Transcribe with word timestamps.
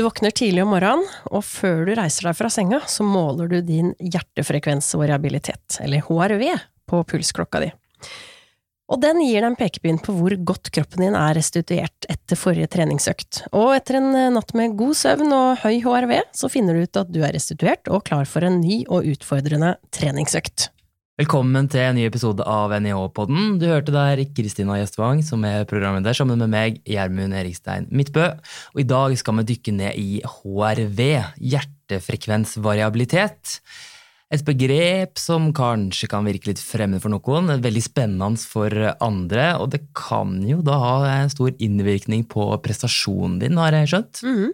Du 0.00 0.04
våkner 0.04 0.30
tidlig 0.30 0.62
om 0.62 0.70
morgenen, 0.72 1.02
og 1.28 1.42
før 1.44 1.82
du 1.84 1.90
reiser 1.98 2.24
deg 2.24 2.36
fra 2.38 2.48
senga, 2.48 2.78
så 2.88 3.04
måler 3.04 3.50
du 3.50 3.58
din 3.60 3.90
hjertefrekvensvariabilitet, 4.00 5.76
eller 5.84 6.00
HRV, 6.06 6.44
på 6.88 7.00
pulsklokka 7.10 7.60
di. 7.60 7.68
Og 8.88 9.02
den 9.02 9.20
gir 9.20 9.44
deg 9.44 9.50
en 9.50 9.58
pekepinn 9.60 10.00
på 10.00 10.14
hvor 10.16 10.32
godt 10.52 10.72
kroppen 10.72 11.04
din 11.04 11.18
er 11.20 11.36
restituert 11.36 12.08
etter 12.08 12.40
forrige 12.40 12.70
treningsøkt. 12.72 13.42
Og 13.52 13.74
etter 13.76 14.00
en 14.00 14.08
natt 14.38 14.56
med 14.56 14.72
god 14.80 14.96
søvn 15.02 15.36
og 15.36 15.60
høy 15.66 15.82
HRV, 15.84 16.16
så 16.32 16.48
finner 16.48 16.80
du 16.80 16.88
ut 16.88 17.02
at 17.04 17.12
du 17.12 17.20
er 17.20 17.36
restituert 17.36 17.92
og 17.92 18.06
klar 18.08 18.24
for 18.24 18.48
en 18.48 18.56
ny 18.64 18.86
og 18.88 19.04
utfordrende 19.04 19.74
treningsøkt. 19.92 20.70
Velkommen 21.20 21.66
til 21.68 21.82
en 21.84 21.98
ny 21.98 22.06
episode 22.08 22.40
av 22.48 22.72
NIH-podden. 22.80 23.58
Du 23.60 23.66
hørte 23.68 23.92
der 23.92 24.22
Kristina 24.32 24.78
Gjestvang, 24.78 25.18
som 25.20 25.42
er 25.44 25.66
programleder, 25.68 26.16
sammen 26.16 26.40
med 26.40 26.48
meg, 26.48 26.80
Gjermund 26.88 27.36
Erikstein 27.36 27.84
Midtbø. 27.92 28.40
Og 28.72 28.80
i 28.80 28.88
dag 28.88 29.12
skal 29.20 29.36
vi 29.36 29.44
dykke 29.50 29.68
ned 29.76 29.92
i 30.00 30.24
HRV, 30.24 31.20
hjertefrekvensvariabilitet. 31.52 33.60
Et 34.30 34.42
begrep 34.46 35.18
som 35.18 35.48
kanskje 35.50 36.06
kan 36.12 36.22
virke 36.22 36.52
litt 36.52 36.60
fremmed 36.62 37.02
for 37.02 37.10
noen, 37.10 37.50
veldig 37.64 37.80
spennende 37.82 38.38
for 38.46 38.70
andre, 39.02 39.46
og 39.58 39.72
det 39.72 39.80
kan 39.98 40.36
jo 40.46 40.60
da 40.62 40.76
ha 40.78 40.92
en 41.16 41.32
stor 41.32 41.50
innvirkning 41.58 42.22
på 42.30 42.44
prestasjonen 42.62 43.40
din, 43.42 43.58
har 43.58 43.74
jeg 43.74 43.90
skjønt? 43.90 44.20
Mm. 44.22 44.52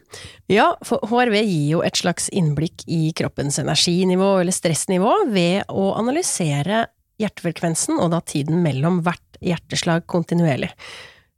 Ja, 0.55 0.71
for 0.87 1.05
HRV 1.05 1.37
gir 1.43 1.67
jo 1.75 1.83
et 1.85 2.01
slags 2.01 2.31
innblikk 2.33 2.87
i 2.89 3.11
kroppens 3.21 3.61
energinivå 3.61 4.39
eller 4.41 4.57
stressnivå 4.57 5.13
ved 5.35 5.69
å 5.69 5.91
analysere 6.01 6.87
hjertefrekvensen 7.21 8.01
og 8.01 8.15
da 8.15 8.23
tiden 8.25 8.63
mellom 8.65 9.03
hvert 9.05 9.41
hjerteslag 9.45 10.07
kontinuerlig. 10.09 10.73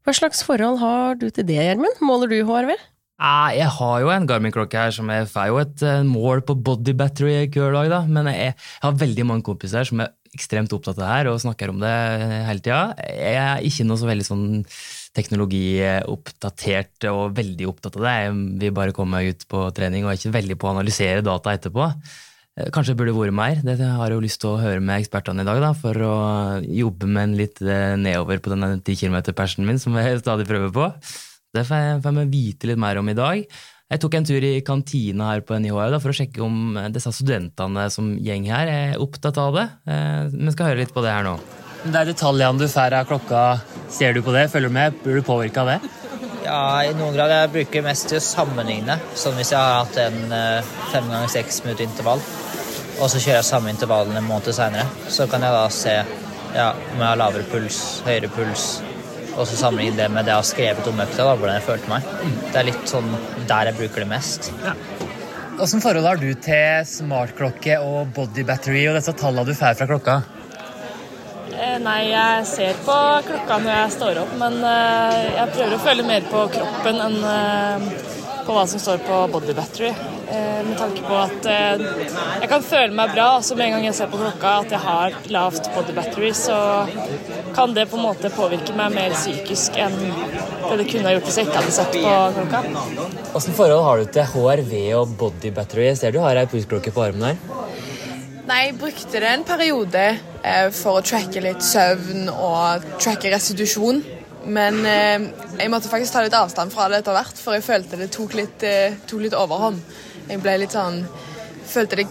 Hva 0.07 0.15
slags 0.15 0.45
forhold 0.47 0.79
har 0.79 1.19
du 1.19 1.27
til 1.27 1.47
det, 1.51 1.59
Gjermund? 1.59 1.99
Måler 2.07 2.31
du 2.31 2.39
HRV? 2.47 2.71
Jeg 3.19 3.71
har 3.75 3.97
jo 4.05 4.11
en 4.15 4.27
Garmin-klokke 4.31 4.79
her 4.79 4.93
som 4.95 5.09
er, 5.11 5.25
får 5.27 5.49
jo 5.51 5.57
et 5.59 5.83
eh, 5.83 6.05
mål 6.07 6.45
på 6.47 6.55
body 6.55 6.95
battery 6.95 7.49
hver 7.51 7.75
dag, 7.75 7.89
da. 7.91 8.01
Men 8.07 8.31
jeg, 8.31 8.53
jeg, 8.53 8.55
har 8.85 9.01
veldig 9.01 9.27
mange 9.27 9.43
kompiser 9.47 9.89
som 9.89 10.05
er 10.05 10.15
ekstremt 10.37 10.73
opptatt 10.77 11.01
av 11.01 11.03
det 11.03 11.11
her 11.11 11.31
og 11.33 11.41
snakker 11.43 11.73
om 11.73 11.81
det 11.83 11.91
hele 12.47 12.63
tida. 12.63 12.95
Jeg 13.01 13.41
er 13.43 13.67
ikke 13.67 13.89
noe 13.89 13.99
så 13.99 14.07
veldig 14.07 14.27
sånn 14.29 14.47
teknologioppdatert 15.19 17.09
og 17.11 17.35
veldig 17.35 17.67
opptatt 17.73 17.99
av 17.99 18.07
det. 18.07 18.15
Jeg 18.23 18.39
vil 18.63 18.75
bare 18.77 18.95
komme 18.95 19.19
meg 19.19 19.35
ut 19.35 19.43
på 19.51 19.67
trening 19.75 20.07
og 20.07 20.13
er 20.13 20.21
ikke 20.21 20.37
veldig 20.39 20.59
på 20.61 20.69
å 20.69 20.75
analysere 20.77 21.27
data 21.27 21.59
etterpå. 21.59 21.89
Eh, 22.55 22.71
kanskje 22.71 22.95
det 22.95 23.01
burde 23.01 23.17
vært 23.19 23.35
mer. 23.35 23.65
Det 23.67 23.81
har 23.83 24.07
jeg 24.07 24.15
jo 24.15 24.27
lyst 24.29 24.43
til 24.45 24.53
å 24.53 24.61
høre 24.63 24.79
med 24.79 25.03
ekspertene 25.03 25.43
i 25.43 25.49
dag, 25.49 25.59
da, 25.65 25.73
for 25.75 26.07
å 26.07 26.15
jobbe 26.63 27.11
med 27.11 27.33
en 27.33 27.35
litt 27.41 27.59
eh, 27.67 27.97
nedover 27.99 28.39
på 28.45 28.55
den 28.55 28.79
10 28.79 29.03
km-persen 29.03 29.67
min, 29.67 29.83
som 29.83 29.99
jeg 29.99 30.23
stadig 30.23 30.47
prøver 30.47 30.71
på. 30.71 30.93
Det 31.59 31.67
får 31.69 32.07
jeg 32.07 32.31
vite 32.33 32.71
litt 32.71 32.81
mer 32.81 33.01
om 33.03 33.11
i 33.11 33.19
dag. 33.19 33.61
Jeg 33.89 34.03
tok 34.03 34.19
en 34.19 34.27
tur 34.29 34.45
i 34.45 34.59
kantina 34.61 35.31
her 35.31 35.41
på 35.49 35.57
NIH 35.57 35.95
for 35.97 36.13
å 36.13 36.17
sjekke 36.17 36.43
om 36.45 36.77
disse 36.93 37.13
studentene 37.17 37.87
som 37.93 38.11
gjeng 38.21 38.45
her 38.53 38.69
er 38.69 38.99
opptatt 39.01 39.39
av 39.41 39.57
det. 39.57 39.65
Eh, 39.89 40.27
vi 40.35 40.53
skal 40.53 40.71
høre 40.71 40.83
litt 40.83 40.93
på 40.93 41.05
det 41.05 41.15
her 41.15 41.25
nå. 41.25 41.39
Det 41.87 41.95
er 41.97 42.11
detaljene 42.11 42.61
du 42.61 42.67
får 42.69 42.99
av 42.99 43.09
klokka. 43.09 43.45
Ser 43.89 44.13
du 44.13 44.21
på 44.27 44.35
det? 44.35 44.51
Følger 44.53 44.69
du 44.69 44.75
med? 44.75 44.99
Blir 45.05 45.21
du 45.21 45.25
påvirka 45.25 45.65
av 45.65 45.73
det? 45.73 45.79
Ja, 46.45 46.85
i 46.85 46.93
noen 46.99 47.17
grad. 47.17 47.33
Jeg 47.33 47.53
bruker 47.55 47.87
mest 47.87 48.11
til 48.11 48.21
å 48.21 48.25
sammenligne. 48.25 48.99
Sånn 49.17 49.39
hvis 49.41 49.55
jeg 49.55 49.61
har 49.63 49.81
hatt 49.87 49.97
en 50.05 50.37
eh, 50.37 50.71
fem 50.93 51.09
ganger 51.09 51.33
seks 51.39 51.63
minutter 51.65 51.89
intervall, 51.89 52.21
og 52.99 53.09
så 53.09 53.23
kjører 53.23 53.39
jeg 53.39 53.49
samme 53.49 53.73
intervallene 53.73 54.21
en 54.21 54.29
måned 54.29 54.53
seinere, 54.53 54.85
så 55.09 55.25
kan 55.31 55.45
jeg 55.45 55.55
da 55.55 55.65
se 55.73 55.97
ja, 55.97 56.71
om 56.75 57.01
jeg 57.01 57.07
har 57.07 57.21
lavere 57.21 57.49
puls, 57.49 57.81
høyere 58.05 58.29
puls, 58.37 58.69
og 59.39 59.47
så 59.47 59.59
sammenligne 59.59 59.97
det 60.01 60.09
med 60.11 60.27
det 60.27 60.35
jeg 60.35 60.43
har 60.43 60.49
skrevet 60.49 60.89
om 60.91 61.03
økta, 61.05 61.25
da, 61.25 61.35
hvordan 61.39 61.59
jeg 61.59 61.67
følte 61.69 61.93
meg. 61.93 62.09
Det 62.51 62.59
er 62.59 62.67
litt 62.67 62.91
sånn 62.91 63.13
der 63.51 63.71
jeg 63.71 63.79
bruker 63.79 64.05
det 64.05 64.11
mest. 64.11 64.51
Ja. 64.65 64.75
Åssen 65.63 65.83
forhold 65.83 66.07
har 66.07 66.19
du 66.21 66.29
til 66.43 66.85
smartklokke 66.87 67.79
og 67.83 68.13
body 68.15 68.45
battery 68.47 68.85
og 68.91 68.99
disse 68.99 69.15
tallene 69.19 69.47
du 69.49 69.57
får 69.59 69.79
fra 69.79 69.89
klokka? 69.91 70.19
Eh, 71.59 71.79
nei, 71.83 72.13
jeg 72.13 72.45
ser 72.47 72.79
på 72.87 72.99
klokka 73.27 73.59
når 73.65 73.73
jeg 73.73 73.95
står 73.97 74.21
opp, 74.23 74.37
men 74.39 74.61
eh, 74.63 75.17
jeg 75.41 75.55
prøver 75.57 75.75
å 75.75 75.83
følge 75.83 76.07
mer 76.07 76.29
på 76.31 76.45
kroppen 76.55 77.03
enn 77.03 77.19
eh, 77.33 77.89
på 78.47 78.55
hva 78.55 78.63
som 78.71 78.83
står 78.83 79.03
på 79.07 79.25
body 79.35 79.57
battery. 79.59 79.91
Eh, 80.29 80.65
med 80.67 80.77
tanke 80.77 81.01
på 81.09 81.15
at 81.17 81.47
eh, 81.49 81.85
jeg 82.43 82.49
kan 82.51 82.65
føle 82.65 82.93
meg 82.93 83.15
bra. 83.15 83.29
Så 83.45 83.57
med 83.57 83.69
en 83.69 83.79
gang 83.79 83.87
jeg 83.89 83.97
ser 83.97 84.11
på 84.13 84.21
klokka 84.21 84.55
at 84.63 84.75
jeg 84.75 84.81
har 84.85 85.17
lavt 85.33 85.71
body 85.73 85.95
battery, 85.97 86.33
så 86.37 86.59
kan 87.57 87.73
det 87.77 87.87
på 87.89 87.97
en 87.97 88.05
måte 88.05 88.31
påvirke 88.35 88.77
meg 88.77 88.93
mer 88.93 89.17
psykisk 89.17 89.79
enn 89.81 89.97
det 89.99 90.81
det 90.83 90.89
kunne 90.91 91.09
ha 91.09 91.15
gjort 91.17 91.31
hvis 91.31 91.39
jeg 91.41 91.49
ikke 91.49 91.63
hadde 91.63 91.77
sett 91.79 91.97
på 91.97 92.17
klokka. 92.37 92.61
Åssen 93.41 93.57
forhold 93.57 93.87
har 93.87 94.03
du 94.03 94.13
til 94.19 94.29
HRV 94.35 94.75
og 94.99 95.17
body 95.23 95.55
battery? 95.55 95.89
Jeg 95.89 96.03
ser 96.03 96.13
du 96.13 96.21
har 96.25 96.37
ei 96.37 96.49
pulsklokke 96.51 96.93
på 96.93 97.07
armen 97.07 97.31
der. 97.31 97.41
Nei, 98.49 98.63
jeg 98.67 98.79
brukte 98.81 99.21
det 99.21 99.29
en 99.29 99.49
periode 99.49 100.05
eh, 100.09 100.69
for 100.77 101.01
å 101.01 101.05
tracke 101.05 101.41
litt 101.45 101.65
søvn 101.65 102.29
og 102.33 102.85
tracke 103.01 103.33
restitusjon. 103.33 104.01
Men 104.49 104.79
eh, 104.89 105.27
jeg 105.59 105.73
måtte 105.73 105.91
faktisk 105.91 106.15
ta 106.15 106.23
litt 106.25 106.37
avstand 106.37 106.73
fra 106.73 106.87
det 106.89 107.03
etter 107.03 107.17
hvert, 107.17 107.41
for 107.41 107.57
jeg 107.57 107.67
følte 107.67 108.01
det 108.01 108.09
tok 108.15 108.37
litt, 108.39 108.65
eh, 108.65 108.97
tok 109.09 109.27
litt 109.27 109.37
overhånd. 109.37 109.83
Jeg 110.29 110.41
ble 110.45 110.57
litt 110.63 110.75
sånn 110.77 111.03
Følte 111.69 112.03
jeg 112.03 112.09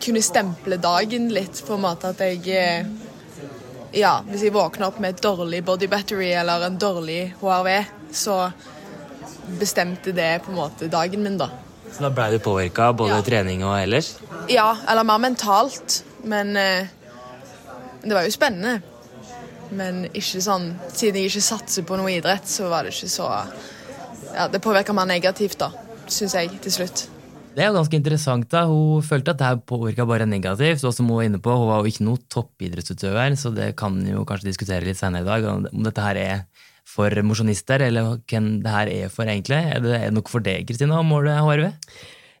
kunne 0.00 0.22
stemple 0.24 0.78
dagen 0.80 1.28
litt, 1.34 1.60
på 1.66 1.76
en 1.76 1.84
måte 1.84 2.10
at 2.14 2.22
jeg 2.24 2.42
eh, 2.56 2.88
Ja, 4.00 4.20
hvis 4.26 4.46
jeg 4.46 4.54
våkner 4.54 4.88
opp 4.88 5.00
med 5.02 5.16
et 5.16 5.24
dårlig 5.24 5.62
body 5.66 5.88
battery 5.90 6.30
eller 6.38 6.66
en 6.66 6.78
dårlig 6.78 7.34
HRV, 7.40 7.68
så 8.14 8.36
bestemte 9.58 10.14
det 10.14 10.44
på 10.44 10.52
en 10.52 10.60
måte 10.60 10.86
dagen 10.90 11.24
min, 11.26 11.38
da. 11.40 11.48
Så 11.90 12.04
da 12.04 12.12
ble 12.14 12.28
du 12.30 12.38
påvirka, 12.42 12.92
både 12.94 13.18
ja. 13.18 13.26
trening 13.26 13.64
og 13.66 13.74
ellers? 13.80 14.12
Ja, 14.48 14.68
eller 14.86 15.06
mer 15.06 15.18
mentalt. 15.18 16.04
Men 16.22 16.54
eh, 16.56 16.86
det 18.04 18.14
var 18.14 18.24
jo 18.24 18.32
spennende. 18.34 18.78
Men 19.70 20.02
ikke 20.08 20.40
sånn 20.42 20.72
Siden 20.90 21.20
jeg 21.20 21.30
ikke 21.30 21.44
satser 21.46 21.84
på 21.86 21.98
noe 21.98 22.10
idrett, 22.10 22.48
så 22.50 22.70
var 22.70 22.86
det 22.86 22.94
ikke 22.94 23.10
så 23.10 23.28
Ja, 24.34 24.46
det 24.50 24.62
påvirka 24.62 24.94
mer 24.94 25.10
negativt, 25.10 25.58
da, 25.58 25.72
syns 26.10 26.36
jeg, 26.38 26.54
til 26.62 26.78
slutt. 26.78 27.08
Det 27.60 27.66
er 27.66 27.74
jo 27.74 27.76
ganske 27.76 27.98
interessant. 27.98 28.46
da. 28.48 28.62
Hun 28.64 29.02
følte 29.04 29.34
at 29.34 29.38
det 29.38 29.44
her 29.44 29.58
påvirka 29.60 30.06
bare 30.08 30.24
negativt. 30.24 30.80
og 30.82 30.94
som 30.96 31.10
Hun 31.10 31.16
var 31.18 31.24
inne 31.28 31.40
på, 31.44 31.52
hun 31.52 31.68
var 31.68 31.80
jo 31.84 31.90
ikke 31.92 32.04
noe 32.06 32.16
toppidrettsutøver, 32.32 33.34
så 33.36 33.50
det 33.52 33.76
kan 33.76 33.98
jo 34.00 34.24
kanskje 34.24 34.48
diskutere 34.48 34.80
litt 34.80 34.96
senere 34.96 35.20
i 35.20 35.28
dag. 35.28 35.44
Om 35.44 35.82
dette 35.84 36.00
her 36.00 36.16
er 36.16 36.46
for 36.88 37.10
mosjonister, 37.20 37.82
eller 37.84 38.16
hvem 38.24 38.62
det 38.64 38.72
her 38.72 38.88
er 38.88 39.12
for, 39.12 39.28
egentlig. 39.28 39.58
Er 39.60 39.82
det, 39.84 39.92
er 39.92 40.10
nok 40.10 40.32
for 40.32 40.40
deg, 40.40 40.64
Kristina, 40.70 41.02
å 41.02 41.04
måle 41.04 41.34
HRV? 41.36 41.66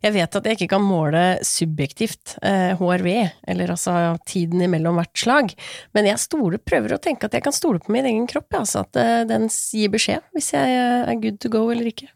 Jeg 0.00 0.14
vet 0.14 0.38
at 0.40 0.48
jeg 0.48 0.56
ikke 0.56 0.70
kan 0.72 0.86
måle 0.88 1.24
subjektivt 1.44 2.38
eh, 2.40 2.72
HRV, 2.80 3.10
eller 3.52 3.74
altså 3.74 4.16
tiden 4.24 4.62
imellom 4.64 4.96
hvert 4.96 5.20
slag, 5.20 5.52
men 5.92 6.08
jeg 6.08 6.22
stole, 6.22 6.56
prøver 6.56 6.96
å 6.96 6.98
tenke 7.04 7.28
at 7.28 7.36
jeg 7.36 7.44
kan 7.44 7.52
stole 7.52 7.82
på 7.84 7.92
min 7.92 8.08
egen 8.08 8.24
kropp, 8.24 8.48
altså 8.62 8.86
at 8.86 8.96
eh, 8.96 9.28
den 9.28 9.50
gir 9.52 9.92
beskjed 9.92 10.24
hvis 10.32 10.54
jeg 10.56 10.80
er 10.80 11.20
good 11.20 11.36
to 11.44 11.52
go 11.52 11.66
eller 11.68 11.92
ikke. 11.92 12.08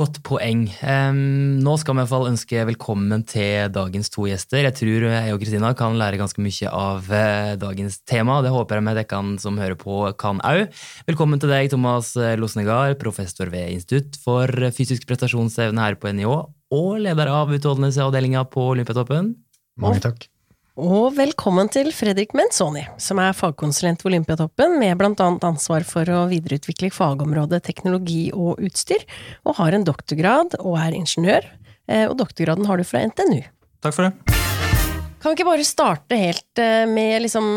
Godt 0.00 0.22
poeng. 0.24 0.62
Um, 0.80 1.58
nå 1.60 1.74
skal 1.76 1.92
vi 1.92 2.00
i 2.00 2.00
hvert 2.00 2.10
fall 2.14 2.30
ønske 2.30 2.62
velkommen 2.64 3.26
til 3.28 3.68
dagens 3.74 4.08
to 4.08 4.24
gjester. 4.24 4.62
Jeg 4.64 4.76
tror 4.78 5.04
jeg 5.04 5.34
og 5.34 5.42
Kristina 5.42 5.74
kan 5.76 5.98
lære 6.00 6.16
ganske 6.16 6.40
mye 6.40 6.72
av 6.72 7.10
uh, 7.12 7.50
dagens 7.60 8.00
tema. 8.08 8.38
Det 8.40 8.54
håper 8.54 8.80
jeg 8.80 8.86
med 8.88 8.96
dere 9.02 9.20
som 9.44 9.60
hører 9.60 9.76
på, 9.76 10.00
kan 10.16 10.40
òg. 10.48 10.64
Velkommen 11.10 11.44
til 11.44 11.52
deg, 11.52 11.68
Thomas 11.74 12.14
Losnegard, 12.40 12.96
professor 13.04 13.52
ved 13.52 13.68
Institutt 13.76 14.16
for 14.24 14.48
fysisk 14.72 15.04
prestasjonsevne 15.10 15.84
her 15.84 16.00
på 16.00 16.16
NIH, 16.16 16.40
og 16.72 16.92
leder 17.04 17.28
av 17.28 17.52
utholdenhetsavdelinga 17.52 18.48
på 18.48 18.70
Olympiatoppen. 18.72 19.34
Mange 19.76 20.00
takk. 20.08 20.31
Og 20.80 21.10
velkommen 21.18 21.68
til 21.68 21.90
Fredrik 21.92 22.30
Menzoni, 22.32 22.86
som 22.96 23.18
er 23.20 23.34
fagkonsulent 23.36 24.00
ved 24.00 24.08
Olympiatoppen, 24.08 24.78
med 24.80 24.96
blant 24.96 25.18
annet 25.20 25.42
ansvar 25.44 25.84
for 25.84 26.08
å 26.08 26.22
videreutvikle 26.30 26.88
fagområdet 26.88 27.58
teknologi 27.66 28.30
og 28.32 28.56
utstyr, 28.56 29.04
og 29.44 29.58
har 29.58 29.76
en 29.76 29.84
doktorgrad 29.84 30.56
og 30.62 30.78
er 30.80 30.96
ingeniør. 30.96 31.44
Eh, 31.92 32.06
og 32.06 32.16
doktorgraden 32.22 32.64
har 32.64 32.80
du 32.80 32.88
fra 32.88 33.02
NTNU. 33.04 33.42
Takk 33.84 33.98
for 33.98 34.08
det. 34.08 34.38
Kan 35.20 35.28
vi 35.28 35.36
ikke 35.36 35.50
bare 35.50 35.68
starte 35.68 36.16
helt 36.16 36.62
eh, 36.64 36.86
med 36.88 37.26
liksom, 37.26 37.52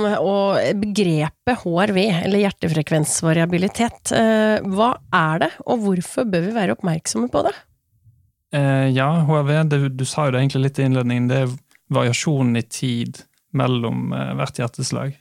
begrepet 0.84 1.63
HRV, 1.63 2.01
eller 2.18 2.44
hjertefrekvensvariabilitet. 2.44 4.12
Eh, 4.12 4.68
hva 4.75 4.92
er 5.16 5.45
det, 5.45 5.54
og 5.63 5.88
hvorfor 5.88 6.28
bør 6.28 6.50
vi 6.50 6.57
være 6.60 6.75
oppmerksomme 6.75 7.31
på 7.31 7.48
det? 7.48 7.56
ja, 8.56 9.10
HRV, 9.28 9.50
det, 9.68 9.78
du 10.00 10.06
sa 10.07 10.30
jo 10.30 10.31
det 10.31 10.39
egentlig 10.39 10.62
litt 10.69 10.78
i 10.80 10.86
innledningen. 10.86 11.25
det 11.28 11.39
er 11.42 11.56
variasjonen 11.94 12.58
i 12.58 12.64
tid 12.64 13.22
mellom 13.56 14.14
eh, 14.14 14.34
hvert 14.38 14.60
hjerteslag. 14.60 15.16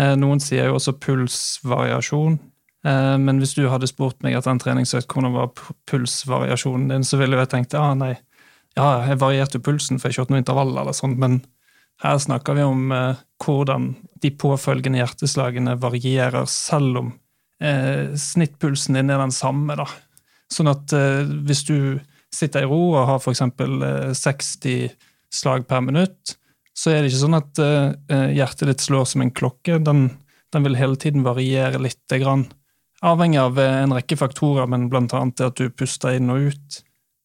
Eh, 0.00 0.14
noen 0.18 0.42
sier 0.42 0.70
jo 0.70 0.78
også 0.78 0.96
pulsvariasjon, 1.02 2.38
eh, 2.86 3.14
men 3.20 3.40
hvis 3.42 3.54
du 3.58 3.66
hadde 3.70 3.90
spurt 3.90 4.20
meg 4.24 4.38
etter 4.38 4.52
en 4.54 4.62
treningsøkt 4.62 5.10
hvordan 5.12 5.36
var 5.36 5.52
pulsvariasjonen 5.90 6.90
din, 6.94 7.06
så 7.06 7.20
ville 7.20 7.38
jeg 7.40 7.52
tenkt 7.54 7.78
ah, 7.78 7.92
nei, 7.98 8.14
ja, 8.78 9.00
jeg 9.08 9.20
varierte 9.22 9.62
pulsen 9.62 10.00
for 10.00 10.10
jeg 10.10 10.20
kjørte 10.20 10.34
noen 10.34 10.44
intervaller, 10.44 10.82
eller 10.82 10.96
sånt, 10.96 11.18
men 11.20 11.42
her 12.00 12.16
snakker 12.22 12.56
vi 12.56 12.62
om 12.64 12.86
hvordan 13.44 13.90
de 14.22 14.30
påfølgende 14.40 15.02
hjerteslagene 15.02 15.74
varierer, 15.82 16.46
selv 16.48 16.96
om 16.96 17.10
snittpulsen 17.60 18.96
din 18.96 19.12
er 19.12 19.20
den 19.20 19.34
samme. 19.36 19.76
da. 19.76 19.84
Sånn 20.48 20.70
at 20.72 20.94
hvis 21.44 21.60
du 21.68 21.76
sitter 22.32 22.64
i 22.64 22.70
ro 22.70 22.94
og 22.94 23.04
har 23.10 23.20
f.eks. 23.20 23.42
60 24.16 25.09
slag 25.30 25.66
per 25.68 25.80
minutt, 25.86 26.36
så 26.80 26.92
er 26.92 27.02
det 27.02 27.10
ikke 27.10 27.24
sånn 27.24 27.38
at 27.38 27.60
eh, 27.60 28.30
hjertet 28.36 28.70
ditt 28.70 28.84
slår 28.84 29.08
som 29.10 29.24
en 29.24 29.32
klokke. 29.34 29.78
Den, 29.84 30.06
den 30.54 30.66
vil 30.66 30.78
hele 30.78 30.98
tiden 31.00 31.26
variere 31.26 31.80
lite 31.82 32.20
grann. 32.22 32.46
Avhengig 33.04 33.40
av 33.42 33.60
eh, 33.60 33.80
en 33.82 33.94
rekke 33.96 34.18
faktorer, 34.20 34.68
men 34.70 34.88
blant 34.92 35.14
annet 35.16 35.38
det 35.40 35.50
at 35.50 35.60
du 35.60 35.68
puster 35.74 36.16
inn 36.16 36.32
og 36.32 36.50
ut. 36.50 36.80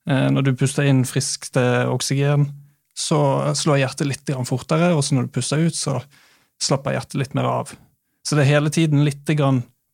Eh, 0.09 0.27
når 0.33 0.47
du 0.47 0.53
puster 0.59 0.87
inn 0.87 1.05
friskt 1.07 1.57
oksygen, 1.57 2.49
så 2.95 3.19
slår 3.55 3.81
hjertet 3.83 4.07
litt 4.07 4.31
fortere, 4.47 4.93
og 4.95 5.03
så 5.03 5.17
når 5.17 5.27
du 5.27 5.35
puster 5.35 5.59
ut, 5.59 5.75
så 5.75 5.99
slapper 6.63 6.95
hjertet 6.95 7.19
litt 7.19 7.33
mer 7.35 7.49
av. 7.51 7.73
Så 8.25 8.37
det 8.37 8.45
er 8.45 8.55
hele 8.55 8.71
tiden 8.71 9.03
litt 9.05 9.27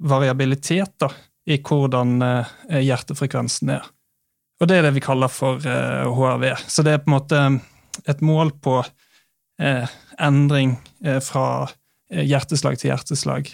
variabilitet 0.02 0.94
da, 1.02 1.10
i 1.50 1.58
hvordan 1.58 2.22
hjertefrekvensen 2.70 3.74
er. 3.74 3.88
Og 4.62 4.70
det 4.70 4.78
er 4.78 4.86
det 4.86 4.94
vi 4.94 5.02
kaller 5.02 5.34
for 5.34 5.58
HRV. 5.58 6.46
Så 6.70 6.86
det 6.86 6.94
er 6.94 7.02
på 7.02 7.10
en 7.10 7.16
måte 7.18 7.42
et 8.10 8.22
mål 8.26 8.54
på 8.64 8.80
eh, 9.62 9.90
endring 10.22 10.78
eh, 11.06 11.20
fra 11.24 11.68
eh, 12.12 12.24
hjerteslag 12.26 12.80
til 12.80 12.92
hjerteslag. 12.92 13.52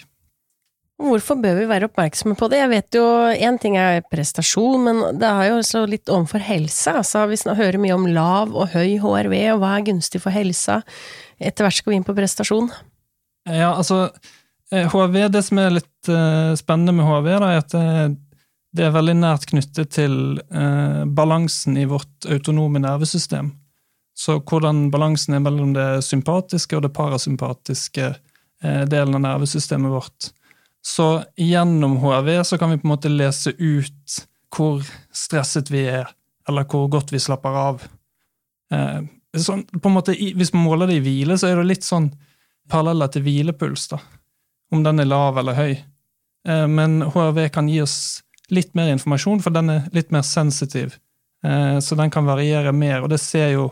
Hvorfor 0.98 1.38
bør 1.38 1.60
vi 1.60 1.68
være 1.70 1.86
oppmerksomme 1.86 2.34
på 2.34 2.48
det? 2.50 2.58
Jeg 2.58 2.70
vet 2.72 2.96
jo, 2.98 3.04
Én 3.30 3.58
ting 3.62 3.76
er 3.78 4.00
prestasjon, 4.10 4.82
men 4.82 5.02
det 5.20 5.28
er 5.28 5.52
jo 5.52 5.60
også 5.60 5.84
litt 5.86 6.10
overfor 6.10 6.42
helse. 6.42 6.90
Altså, 6.90 7.22
vi 7.30 7.38
hører 7.38 7.78
mye 7.78 7.94
om 7.94 8.08
lav 8.10 8.50
og 8.50 8.72
høy 8.72 8.96
HRV, 8.98 9.36
og 9.54 9.62
hva 9.62 9.76
er 9.76 9.86
gunstig 9.86 10.20
for 10.24 10.34
helsa? 10.34 10.80
Etter 11.38 11.62
hvert 11.62 11.78
skal 11.78 11.94
vi 11.94 12.00
inn 12.00 12.08
på 12.08 12.16
prestasjon. 12.18 12.72
Ja, 13.46 13.76
altså 13.76 14.08
HRV, 14.74 15.28
Det 15.30 15.44
som 15.46 15.62
er 15.62 15.76
litt 15.78 16.10
uh, 16.10 16.58
spennende 16.58 16.96
med 16.98 17.06
HRV, 17.06 17.30
da, 17.30 17.52
er 17.52 17.62
at 17.62 17.70
det, 17.72 18.18
det, 18.74 18.88
er 18.88 18.98
veldig 18.98 19.14
nært 19.22 19.46
knyttet 19.48 19.94
til 19.94 20.18
uh, 20.50 21.06
balansen 21.06 21.78
i 21.78 21.86
vårt 21.88 22.26
autonome 22.26 22.82
nervesystem. 22.82 23.54
Så 24.18 24.40
hvordan 24.42 24.88
balansen 24.90 25.36
er 25.36 25.42
mellom 25.44 25.76
det 25.76 26.02
sympatiske 26.02 26.74
og 26.74 26.82
det 26.82 26.90
parasympatiske 26.96 28.06
eh, 28.08 28.82
delen 28.90 29.14
av 29.14 29.22
nervesystemet 29.22 29.92
vårt. 29.92 30.32
Så 30.82 31.22
gjennom 31.38 32.00
HRV 32.02 32.32
så 32.48 32.58
kan 32.58 32.72
vi 32.72 32.80
på 32.80 32.88
en 32.88 32.94
måte 32.96 33.12
lese 33.12 33.54
ut 33.58 34.18
hvor 34.56 34.82
stresset 35.14 35.70
vi 35.70 35.84
er, 35.86 36.10
eller 36.48 36.66
hvor 36.66 36.90
godt 36.90 37.14
vi 37.14 37.22
slapper 37.22 37.60
av. 37.62 37.86
Eh, 38.74 39.06
sånn, 39.38 39.62
på 39.70 39.86
en 39.86 39.98
måte, 40.00 40.18
hvis 40.18 40.54
man 40.56 40.66
måler 40.66 40.90
det 40.90 40.98
i 40.98 41.04
hvile, 41.06 41.38
så 41.38 41.52
er 41.52 41.60
det 41.60 41.70
litt 41.70 41.86
sånn 41.86 42.10
paralleller 42.72 43.14
til 43.14 43.22
hvilepuls, 43.22 43.86
da. 43.94 44.02
Om 44.74 44.82
den 44.82 45.04
er 45.04 45.12
lav 45.12 45.38
eller 45.38 45.62
høy. 45.62 45.76
Eh, 46.48 46.66
men 46.66 47.04
HRV 47.06 47.44
kan 47.54 47.70
gi 47.70 47.84
oss 47.86 48.24
litt 48.50 48.74
mer 48.74 48.90
informasjon, 48.96 49.44
for 49.46 49.54
den 49.54 49.76
er 49.76 49.92
litt 49.94 50.10
mer 50.10 50.26
sensitiv. 50.26 50.98
Så 51.38 51.94
den 51.94 52.10
kan 52.10 52.26
variere 52.26 52.72
mer, 52.74 53.04
og 53.04 53.12
det 53.12 53.20
ser 53.22 53.52
jo 53.52 53.68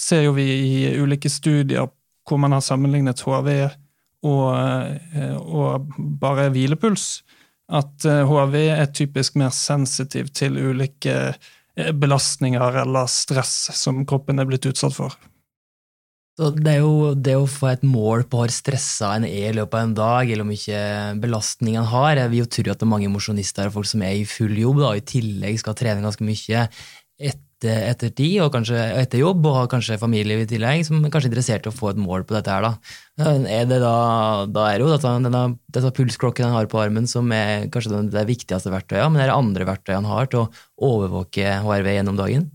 ser 0.00 0.26
jo 0.26 0.34
vi 0.36 0.46
i 0.52 0.94
ulike 1.00 1.30
studier 1.30 1.90
hvor 2.24 2.40
man 2.40 2.54
har 2.56 2.64
sammenlignet 2.64 3.20
HRV 3.20 3.50
og, 4.24 4.46
eh, 5.12 5.34
og 5.36 5.90
bare 6.20 6.48
hvilepuls, 6.54 7.22
at 7.74 8.04
HRV 8.04 8.56
eh, 8.60 8.80
er 8.80 8.94
typisk 8.96 9.36
mer 9.40 9.52
sensitiv 9.56 10.30
til 10.36 10.56
ulike 10.56 11.14
eh, 11.34 11.92
belastninger 11.92 12.80
eller 12.84 13.08
stress 13.10 13.70
som 13.76 14.04
kroppen 14.08 14.40
er 14.40 14.48
blitt 14.48 14.68
utsatt 14.70 14.96
for. 14.96 15.16
Så 16.34 16.48
det 16.50 16.66
er 16.72 16.80
jo 16.82 17.12
det 17.14 17.36
å 17.38 17.46
få 17.46 17.68
et 17.70 17.84
mål 17.86 18.24
på 18.26 18.40
hvor 18.40 18.50
stressa 18.50 19.12
en 19.14 19.26
er 19.28 19.52
i 19.52 19.54
løpet 19.54 19.76
av 19.78 19.84
en 19.86 19.92
dag, 19.94 20.30
eller 20.30 20.42
om 20.42 20.50
ikke 20.50 20.80
belastning 21.22 21.76
en 21.78 21.86
har 21.86 22.18
Jeg 22.18 22.32
vil 22.32 22.40
jo 22.42 22.48
tro 22.56 22.64
at 22.72 22.80
det 22.80 22.86
er 22.88 22.90
mange 22.90 23.10
mosjonister 23.12 23.70
og 23.70 23.76
folk 23.76 23.86
som 23.86 24.02
er 24.02 24.16
i 24.18 24.26
full 24.26 24.56
jobb, 24.58 24.80
da, 24.82 24.88
og 24.90 24.98
i 24.98 25.06
tillegg 25.12 25.60
skal 25.62 25.76
trene 25.78 26.02
ganske 26.02 26.26
mye. 26.26 26.64
Et 27.22 27.44
etter, 27.64 27.88
etter 27.90 28.12
tid 28.12 28.42
og 28.44 28.52
kanskje 28.54 28.78
etter 29.00 29.22
jobb, 29.22 29.46
og 29.48 29.56
har 29.56 29.70
kanskje 29.72 29.98
familie 30.00 30.42
i 30.42 30.48
tillegg, 30.48 30.84
som 30.86 31.00
er 31.00 31.12
kanskje 31.12 31.30
interessert 31.32 31.66
i 31.66 31.72
å 31.72 31.74
få 31.74 31.92
et 31.92 32.00
mål 32.00 32.26
på 32.28 32.36
dette 32.36 32.52
her, 32.52 32.66
da. 32.66 32.74
Er 33.48 33.68
det 33.70 33.80
da, 33.82 33.94
da 34.50 34.68
er 34.68 34.78
det 34.78 34.84
jo 34.84 34.92
dette, 34.92 35.14
denne, 35.24 35.44
dette 35.72 35.92
pulsklokken 35.96 36.48
han 36.48 36.56
har 36.58 36.68
på 36.70 36.80
armen 36.82 37.08
som 37.10 37.30
er 37.34 37.68
kanskje 37.72 38.04
det 38.12 38.26
viktigste 38.28 38.72
verktøyet, 38.72 39.06
men 39.12 39.22
er 39.22 39.30
det 39.30 39.38
andre 39.38 39.68
verktøy 39.68 39.94
han 39.96 40.08
har 40.10 40.30
til 40.30 40.44
å 40.44 40.48
overvåke 40.92 41.60
HRV 41.64 41.92
gjennom 41.96 42.20
dagen? 42.20 42.48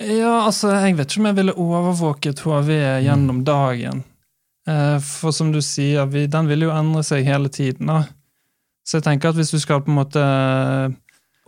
Ja, 0.00 0.46
altså, 0.46 0.72
jeg 0.80 0.96
vet 0.96 1.10
ikke 1.10 1.20
om 1.20 1.28
jeg 1.28 1.38
ville 1.42 1.58
overvåket 1.60 2.40
HRV 2.40 2.70
gjennom 3.04 3.42
mm. 3.42 3.44
dagen. 3.44 4.00
Eh, 4.68 4.96
for 5.04 5.36
som 5.36 5.52
du 5.52 5.60
sier, 5.64 6.08
den 6.08 6.48
vil 6.48 6.64
jo 6.64 6.72
endre 6.72 7.04
seg 7.04 7.28
hele 7.28 7.52
tiden, 7.52 7.90
da. 7.92 8.06
Så 8.86 8.98
jeg 8.98 9.06
tenker 9.06 9.30
at 9.30 9.38
hvis 9.38 9.52
du 9.52 9.60
skal 9.60 9.84
på 9.84 9.92
en 9.92 9.98
måte 10.00 10.22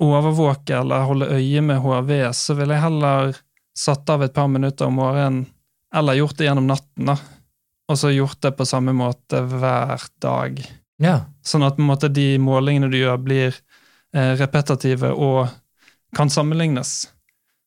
overvåke 0.03 0.77
eller 0.81 1.07
holde 1.09 1.31
øye 1.37 1.63
med 1.65 1.81
HRV, 1.83 2.13
så 2.35 2.57
ville 2.59 2.77
jeg 2.77 2.85
heller 2.87 3.37
satt 3.79 4.11
av 4.13 4.25
et 4.25 4.35
par 4.35 4.51
minutter 4.53 4.91
om 4.91 4.99
morgenen, 5.01 5.47
eller 5.95 6.19
gjort 6.19 6.37
det 6.39 6.49
gjennom 6.49 6.69
natten, 6.69 7.09
da. 7.13 7.17
Og 7.91 7.99
så 7.99 8.13
gjort 8.13 8.41
det 8.45 8.55
på 8.57 8.67
samme 8.69 8.95
måte 8.97 9.43
hver 9.49 10.01
dag. 10.23 10.61
Ja. 11.03 11.17
Sånn 11.45 11.65
at 11.67 11.81
måte, 11.83 12.09
de 12.09 12.37
målingene 12.41 12.89
du 12.93 12.97
gjør, 13.01 13.19
blir 13.21 13.51
eh, 14.15 14.33
repetitive 14.39 15.11
og 15.13 15.51
kan 16.17 16.31
sammenlignes. 16.33 17.11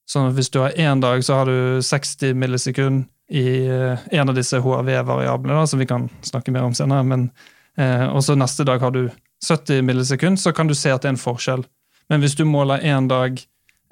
Sånn 0.09 0.29
at 0.29 0.37
hvis 0.37 0.51
du 0.53 0.61
har 0.61 0.77
én 0.77 1.01
dag, 1.01 1.21
så 1.25 1.41
har 1.41 1.49
du 1.49 1.81
60 1.83 2.37
millisekund 2.37 3.05
i 3.29 3.65
eh, 3.65 4.07
en 4.13 4.31
av 4.31 4.37
disse 4.37 4.59
HRV-variablene, 4.61 5.67
som 5.67 5.81
vi 5.81 5.89
kan 5.89 6.07
snakke 6.25 6.53
mer 6.53 6.67
om 6.67 6.75
senere, 6.77 7.05
men 7.05 7.29
eh, 7.77 8.05
og 8.07 8.23
så 8.25 8.37
neste 8.37 8.65
dag 8.67 8.83
har 8.85 8.93
du 8.95 9.07
70 9.45 9.81
millisekund, 9.85 10.39
så 10.39 10.53
kan 10.55 10.69
du 10.69 10.75
se 10.77 10.93
at 10.93 11.03
det 11.03 11.11
er 11.11 11.17
en 11.17 11.21
forskjell. 11.21 11.65
Men 12.09 12.23
hvis 12.23 12.37
du 12.37 12.45
måler 12.45 12.83
én 12.85 13.09
dag 13.09 13.39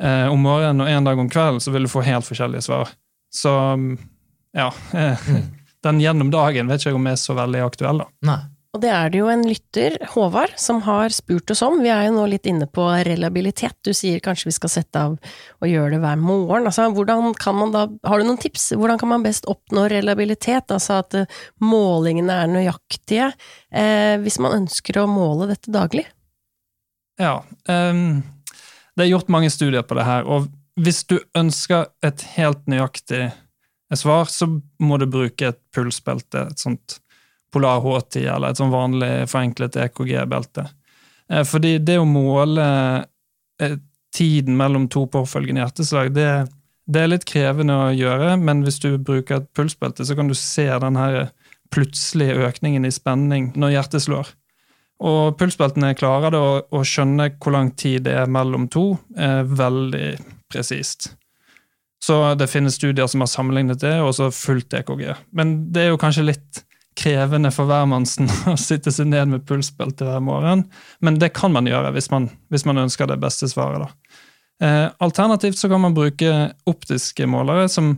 eh, 0.01 0.27
om 0.29 0.41
morgenen 0.45 0.85
og 0.85 0.91
én 0.91 1.05
dag 1.07 1.19
om 1.19 1.29
kvelden, 1.29 1.61
så 1.63 1.73
vil 1.73 1.87
du 1.87 1.91
få 1.91 2.05
helt 2.05 2.27
forskjellige 2.27 2.67
svar. 2.67 2.93
Så 3.33 3.53
ja. 4.53 4.73
Eh, 4.93 5.29
mm. 5.29 5.43
Den 5.83 5.99
gjennom 5.99 6.29
dagen 6.31 6.69
vet 6.71 6.79
ikke 6.79 6.93
jeg 6.93 6.95
om 6.95 7.07
er 7.11 7.17
så 7.19 7.33
veldig 7.35 7.63
aktuell, 7.65 8.05
da. 8.05 8.11
Nei. 8.23 8.41
Og 8.73 8.81
det 8.81 8.89
er 8.89 9.11
det 9.13 9.19
jo 9.19 9.27
en 9.29 9.43
lytter, 9.45 9.95
Håvard, 10.15 10.55
som 10.57 10.79
har 10.81 11.11
spurt 11.13 11.51
oss 11.53 11.59
om. 11.61 11.75
Vi 11.83 11.91
er 11.93 12.07
jo 12.07 12.15
nå 12.15 12.23
litt 12.31 12.47
inne 12.49 12.65
på 12.65 12.87
reliabilitet. 13.05 13.75
Du 13.85 13.91
sier 13.93 14.23
kanskje 14.23 14.47
vi 14.47 14.55
skal 14.55 14.71
sette 14.73 15.03
av 15.03 15.13
og 15.13 15.67
gjøre 15.69 15.91
det 15.93 15.99
hver 16.01 16.17
morgen. 16.17 16.65
Altså, 16.65 16.87
hvordan 16.95 17.35
kan 17.37 17.59
man 17.59 17.75
da, 17.75 17.83
har 18.09 18.17
du 18.17 18.25
noen 18.25 18.41
tips? 18.41 18.71
Hvordan 18.73 18.97
kan 18.97 19.11
man 19.11 19.27
best 19.27 19.45
oppnå 19.51 19.85
reliabilitet? 19.93 20.73
Altså 20.73 21.03
at 21.03 21.19
uh, 21.19 21.43
målingene 21.61 22.33
er 22.33 22.49
nøyaktige, 22.49 23.29
eh, 23.69 24.15
hvis 24.25 24.39
man 24.41 24.63
ønsker 24.63 25.03
å 25.03 25.05
måle 25.11 25.51
dette 25.51 25.69
daglig? 25.69 26.07
Ja. 27.21 27.43
Um, 27.69 28.23
det 28.95 29.05
er 29.05 29.13
gjort 29.13 29.31
mange 29.33 29.49
studier 29.53 29.85
på 29.85 29.97
det 29.97 30.05
her, 30.07 30.27
og 30.29 30.49
hvis 30.81 31.03
du 31.09 31.19
ønsker 31.37 31.89
et 32.05 32.21
helt 32.33 32.65
nøyaktig 32.69 33.27
svar, 33.93 34.25
så 34.25 34.47
må 34.81 34.97
du 34.97 35.05
bruke 35.09 35.51
et 35.51 35.59
pulsbelte, 35.75 36.47
et 36.49 36.61
sånt 36.61 36.99
Polar 37.53 37.83
H10 37.83 38.23
eller 38.25 38.49
et 38.49 38.57
sånn 38.57 38.73
vanlig 38.73 39.11
forenklet 39.29 39.77
EKG-belte. 39.83 40.65
Eh, 41.29 41.43
fordi 41.45 41.77
det 41.85 41.99
å 42.01 42.07
måle 42.09 42.65
eh, 43.61 43.77
tiden 44.13 44.57
mellom 44.57 44.87
to 44.89 45.05
påfølgende 45.13 45.61
hjerteslag, 45.61 46.09
det, 46.15 46.29
det, 46.89 47.03
er 47.03 47.11
litt 47.11 47.27
krevende 47.29 47.77
å 47.77 47.91
gjøre, 47.93 48.35
men 48.41 48.65
hvis 48.65 48.81
du 48.81 48.95
bruker 48.97 49.41
et 49.41 49.51
pulsbelte, 49.53 50.05
så 50.05 50.17
kan 50.17 50.31
du 50.31 50.37
se 50.37 50.65
den 50.65 50.97
her 50.97 51.27
plutselige 51.73 52.49
økningen 52.49 52.85
i 52.85 52.93
spenning 52.93 53.51
når 53.57 53.77
hjertet 53.77 54.07
slår. 54.07 54.33
Og 55.03 55.37
pulsbeltene 55.39 55.95
klarer 55.97 56.33
det 56.33 56.39
å, 56.39 56.53
å, 56.69 56.83
skjønne 56.85 57.31
hvor 57.41 57.55
lang 57.55 57.73
tid 57.79 58.05
det 58.05 58.13
er 58.21 58.29
mellom 58.31 58.69
to, 58.71 58.93
er 59.17 59.47
veldig 59.47 60.13
presist. 60.53 61.11
Så 62.03 62.19
det 62.35 62.49
finnes 62.51 62.75
studier 62.75 63.07
som 63.07 63.23
har 63.23 63.31
sammenlignet 63.31 63.81
det, 63.81 63.95
og 64.03 64.13
så 64.15 64.29
fullt 64.35 64.75
EKG. 64.75 65.07
Men 65.35 65.55
det 65.73 65.85
er 65.85 65.91
jo 65.93 65.99
kanskje 66.01 66.27
litt 66.27 66.63
krevende 66.99 67.49
for 67.53 67.67
hvermannsen 67.69 68.29
å 68.53 68.57
sitte 68.59 68.93
seg 68.93 69.09
ned 69.09 69.31
med 69.31 69.45
pulsbelte 69.49 70.07
hver 70.07 70.23
morgen, 70.23 70.67
men 71.03 71.19
det 71.21 71.33
kan 71.35 71.53
man 71.55 71.67
gjøre 71.69 71.93
hvis 71.95 72.11
man, 72.13 72.29
hvis 72.53 72.67
man 72.69 72.83
ønsker 72.85 73.09
det 73.09 73.19
beste 73.23 73.49
svaret. 73.51 73.95
Eh, 74.63 74.87
alternativt 75.03 75.57
så 75.57 75.69
kan 75.71 75.81
man 75.81 75.95
bruke 75.97 76.53
optiske 76.69 77.27
målere, 77.27 77.65
som 77.71 77.95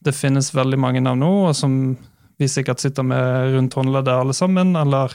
det 0.00 0.16
finnes 0.16 0.54
veldig 0.56 0.78
mange 0.80 1.02
av 1.04 1.18
nå, 1.20 1.30
og 1.50 1.54
som 1.56 1.74
vi 2.40 2.48
sikkert 2.48 2.80
sitter 2.80 3.04
med 3.04 3.52
rundt 3.54 3.76
håndleddet 3.76 4.16
alle 4.16 4.34
sammen, 4.36 4.72
eller 4.80 5.12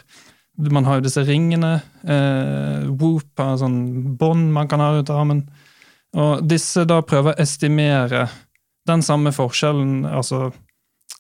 man 0.55 0.85
har 0.87 0.99
jo 0.99 1.05
disse 1.07 1.23
ringene. 1.27 1.73
Eh, 2.03 2.87
Whoop 2.89 3.41
har 3.41 3.57
sånn 3.59 4.15
bånd 4.19 4.53
man 4.55 4.69
kan 4.71 4.83
ha 4.83 4.93
ut 4.95 5.09
av 5.09 5.23
armen. 5.23 5.43
Og 6.15 6.45
disse 6.47 6.85
da 6.87 7.01
prøver 7.03 7.33
å 7.33 7.43
estimere 7.43 8.27
den 8.87 9.01
samme 9.03 9.33
forskjellen, 9.35 10.05
altså 10.05 10.47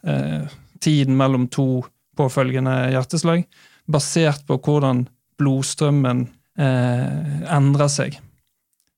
eh, 0.07 0.45
tiden 0.83 1.17
mellom 1.17 1.49
to 1.51 1.83
påfølgende 2.15 2.93
hjerteslag, 2.93 3.43
basert 3.91 4.45
på 4.47 4.57
hvordan 4.63 5.03
blodstrømmen 5.41 6.27
eh, 6.59 7.43
endrer 7.51 7.91
seg. 7.91 8.19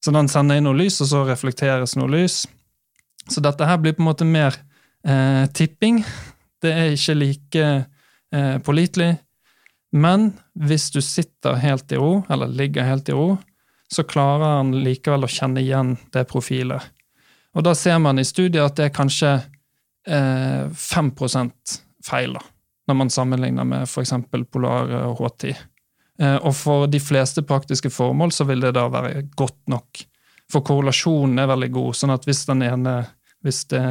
Så 0.03 0.13
den 0.13 0.29
sender 0.31 0.59
inn 0.59 0.67
noe 0.67 0.77
lys, 0.77 0.99
og 1.01 1.09
så 1.09 1.23
reflekteres 1.27 1.97
noe 1.97 2.11
lys. 2.13 2.43
Så 3.27 3.41
dette 3.43 3.65
her 3.67 3.79
blir 3.81 3.95
på 3.97 4.03
en 4.03 4.09
måte 4.11 4.27
mer 4.27 4.55
eh, 5.03 5.47
tipping. 5.57 6.03
Det 6.61 6.71
er 6.73 6.93
ikke 6.93 7.17
like 7.17 7.65
eh, 7.73 8.57
pålitelig. 8.63 9.15
Men 9.91 10.31
hvis 10.53 10.89
du 10.91 10.99
sitter 11.01 11.59
helt 11.61 11.91
i 11.91 11.99
ro, 11.99 12.23
eller 12.29 12.51
ligger 12.51 12.87
helt 12.87 13.09
i 13.09 13.15
ro, 13.15 13.37
så 13.87 14.03
klarer 14.03 14.57
han 14.59 14.73
likevel 14.83 15.23
å 15.23 15.31
kjenne 15.31 15.63
igjen 15.63 15.95
det 16.13 16.25
profilet. 16.27 16.83
Og 17.55 17.63
da 17.63 17.73
ser 17.75 17.99
man 18.03 18.19
i 18.19 18.27
studiet 18.27 18.65
at 18.65 18.75
det 18.77 18.89
er 18.89 18.95
kanskje 18.95 19.31
eh, 20.07 20.67
5 20.67 21.13
feil, 22.05 22.35
da, 22.35 22.43
når 22.87 22.99
man 22.99 23.09
sammenligner 23.13 23.65
med 23.67 23.87
f.eks. 23.87 24.13
Polar 24.51 24.91
og 25.07 25.23
H10. 25.23 25.55
Eh, 26.19 26.37
og 26.37 26.53
for 26.57 26.91
de 26.91 26.99
fleste 27.01 27.43
praktiske 27.47 27.89
formål 27.93 28.35
så 28.35 28.45
vil 28.49 28.61
det 28.65 28.75
da 28.77 28.87
være 28.91 29.23
godt 29.39 29.61
nok. 29.71 30.03
For 30.51 30.63
korrelasjonen 30.67 31.39
er 31.39 31.49
veldig 31.49 31.71
god, 31.75 31.95
sånn 31.95 32.13
at 32.13 32.27
hvis 32.27 32.45
den 32.47 32.63
ene, 32.67 32.99
hvis 33.43 33.65
det, 33.71 33.83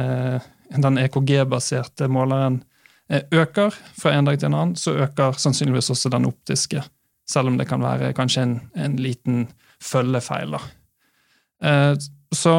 den 0.77 1.01
EKG-baserte 1.01 2.09
måleren 2.11 2.61
eh, 2.61 2.66
øker 3.07 3.75
fra 3.95 4.11
en 4.13 4.27
dag 4.27 4.39
til 4.39 4.49
en 4.49 4.57
annen, 4.57 4.75
så 4.75 4.97
øker 5.05 5.37
sannsynligvis 5.39 5.89
også 5.93 6.11
den 6.11 6.27
optiske. 6.27 6.81
Selv 7.27 7.51
om 7.51 7.57
det 7.59 7.67
kan 7.69 7.83
være 7.83 8.13
kanskje 8.15 8.43
en, 8.43 8.57
en 8.75 8.97
liten 8.99 9.47
følgefeil. 9.83 10.55
da. 10.55 10.61
Eh, 11.63 11.93
så 12.35 12.53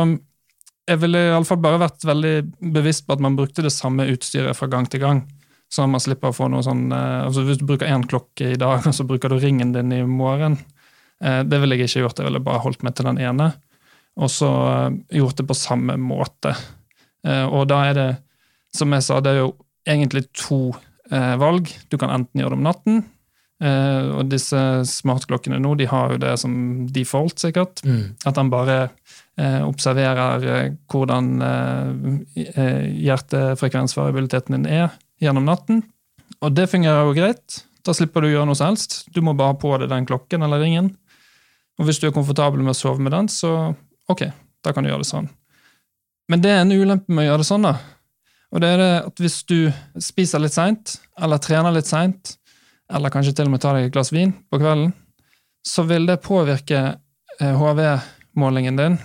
jeg 0.89 1.01
ville 1.03 1.21
iallfall 1.31 1.61
bare 1.63 1.83
vært 1.83 2.07
veldig 2.09 2.35
bevisst 2.75 3.07
på 3.07 3.17
at 3.17 3.23
man 3.25 3.37
brukte 3.37 3.65
det 3.65 3.75
samme 3.75 4.09
utstyret 4.13 4.57
fra 4.57 4.71
gang 4.73 4.89
til 4.91 5.03
gang. 5.05 5.23
Så 5.69 5.85
man 5.85 6.01
slipper 6.01 6.31
å 6.31 6.37
få 6.37 6.49
noe 6.49 6.65
sånn 6.65 6.87
eh, 6.97 7.27
altså 7.27 7.45
Hvis 7.45 7.59
du 7.61 7.67
bruker 7.69 7.91
én 7.91 8.07
klokke 8.09 8.55
i 8.55 8.61
dag, 8.61 8.81
og 8.89 8.95
så 8.97 9.07
bruker 9.09 9.33
du 9.33 9.41
ringen 9.41 9.75
din 9.75 9.93
i 9.93 10.03
morgen 10.09 10.57
eh, 11.21 11.43
Det 11.45 11.61
ville 11.61 11.77
jeg 11.77 11.91
ikke 11.91 12.07
gjort. 12.07 12.23
Jeg 12.23 12.31
ville 12.31 12.45
bare 12.45 12.65
holdt 12.65 12.85
meg 12.87 12.97
til 12.97 13.11
den 13.11 13.21
ene. 13.21 13.53
Og 14.19 14.33
så 14.33 14.51
gjort 15.15 15.39
det 15.39 15.47
på 15.47 15.55
samme 15.55 15.95
måte. 16.01 16.51
Og 17.23 17.69
da 17.71 17.77
er 17.87 17.93
det, 17.95 18.07
som 18.75 18.91
jeg 18.91 19.05
sa, 19.07 19.21
det 19.23 19.31
er 19.31 19.39
jo 19.45 19.53
egentlig 19.87 20.27
to 20.37 20.73
valg. 21.39 21.71
Du 21.89 21.97
kan 21.99 22.13
enten 22.13 22.41
gjøre 22.41 22.53
det 22.53 22.59
om 22.59 22.67
natten, 22.67 22.99
eh, 23.65 24.09
og 24.19 24.29
disse 24.33 24.61
smartklokkene 24.85 25.61
nå 25.63 25.75
de 25.81 25.87
har 25.89 26.13
jo 26.13 26.23
det 26.23 26.35
som 26.43 26.53
default, 26.93 27.39
sikkert. 27.41 27.83
Mm. 27.85 28.19
At 28.29 28.41
han 28.41 28.53
bare 28.53 28.79
eh, 29.41 29.63
observerer 29.65 30.45
uh, 30.45 30.77
hvordan 30.91 31.31
hjertefrekvensvariabiliteten 32.37 34.59
din 34.59 34.69
er 34.69 34.93
gjennom 35.23 35.49
natten. 35.49 35.83
Og 36.45 36.55
det 36.55 36.69
fungerer 36.71 37.09
jo 37.09 37.17
greit. 37.17 37.63
Da 37.87 37.95
slipper 37.97 38.23
du 38.23 38.29
å 38.29 38.35
gjøre 38.37 38.51
noe 38.51 38.59
som 38.59 38.73
helst. 38.73 39.01
Du 39.15 39.23
må 39.25 39.35
bare 39.39 39.55
ha 39.55 39.59
på 39.59 39.73
deg 39.81 39.91
den 39.91 40.09
klokken 40.09 40.45
eller 40.45 40.61
ringen. 40.63 40.93
Og 41.79 41.89
hvis 41.89 42.01
du 42.03 42.09
er 42.09 42.15
komfortabel 42.15 42.61
med 42.61 42.75
å 42.75 42.79
sove 42.79 43.03
med 43.03 43.15
den, 43.15 43.31
så 43.31 43.73
ok, 44.11 44.27
da 44.67 44.75
kan 44.75 44.85
du 44.85 44.91
gjøre 44.91 45.07
det 45.07 45.13
sånn. 45.13 45.31
Men 46.29 46.43
det 46.45 46.53
er 46.53 46.65
en 46.65 46.75
ulempe 46.75 47.15
med 47.15 47.25
å 47.25 47.31
gjøre 47.31 47.45
det 47.45 47.49
sånn, 47.49 47.65
da. 47.65 47.79
Og 48.53 48.63
det 48.65 48.69
er 48.73 48.81
det 48.81 48.93
at 49.11 49.21
hvis 49.21 49.43
du 49.49 49.59
spiser 50.01 50.41
litt 50.41 50.57
seint, 50.57 50.97
eller 51.21 51.41
trener 51.43 51.75
litt 51.75 51.89
seint, 51.89 52.37
eller 52.89 53.13
kanskje 53.13 53.35
til 53.37 53.51
og 53.51 53.55
med 53.55 53.63
tar 53.63 53.77
deg 53.77 53.89
et 53.89 53.95
glass 53.95 54.13
vin 54.15 54.33
på 54.49 54.61
kvelden, 54.61 54.95
så 55.67 55.85
vil 55.85 56.09
det 56.09 56.23
påvirke 56.25 56.81
HV-målingen 57.39 58.79
eh, 58.79 58.85
din, 58.85 58.99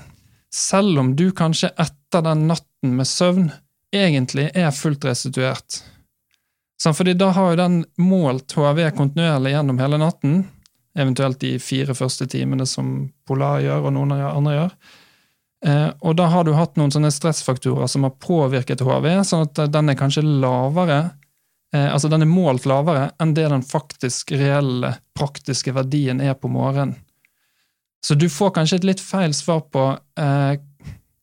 selv 0.53 1.01
om 1.01 1.11
du 1.17 1.31
kanskje 1.35 1.73
etter 1.81 2.23
den 2.23 2.47
natten 2.47 2.95
med 2.95 3.09
søvn 3.09 3.49
egentlig 3.93 4.47
er 4.55 4.71
fullt 4.73 5.05
restituert. 5.05 5.81
Fordi 6.83 7.13
da 7.15 7.29
har 7.31 7.53
jo 7.53 7.59
den 7.59 7.77
målt 8.01 8.55
HV 8.57 8.79
kontinuerlig 8.97 9.53
gjennom 9.53 9.79
hele 9.79 9.99
natten, 10.01 10.41
eventuelt 10.99 11.39
de 11.41 11.55
fire 11.63 11.95
første 11.95 12.27
timene 12.29 12.65
som 12.69 13.07
Polar 13.27 13.61
gjør, 13.63 13.87
og 13.87 13.95
noen 13.95 14.15
andre 14.17 14.55
gjør. 14.57 14.73
Eh, 15.63 15.89
og 16.03 16.17
da 16.19 16.27
har 16.31 16.43
du 16.43 16.53
hatt 16.57 16.75
noen 16.79 16.91
sånne 16.91 17.11
stressfaktorer 17.13 17.87
som 17.91 18.03
har 18.07 18.15
påvirket 18.19 18.83
HRV, 18.83 19.09
sånn 19.27 19.45
at 19.47 19.65
den 19.71 19.93
er 19.93 19.99
kanskje 19.99 20.25
lavere 20.25 21.01
Eh, 21.73 21.93
altså 21.93 22.09
Den 22.09 22.21
er 22.21 22.29
målt 22.29 22.67
lavere 22.69 23.09
enn 23.21 23.33
det 23.33 23.47
den 23.49 23.65
faktisk 23.65 24.33
reelle, 24.35 24.95
praktiske 25.17 25.73
verdien 25.73 26.21
er 26.21 26.37
på 26.37 26.51
morgenen. 26.51 26.99
Så 28.03 28.17
du 28.19 28.27
får 28.29 28.51
kanskje 28.57 28.81
et 28.81 28.87
litt 28.87 29.01
feil 29.01 29.33
svar 29.33 29.61
på 29.71 29.83
eh, 30.19 30.57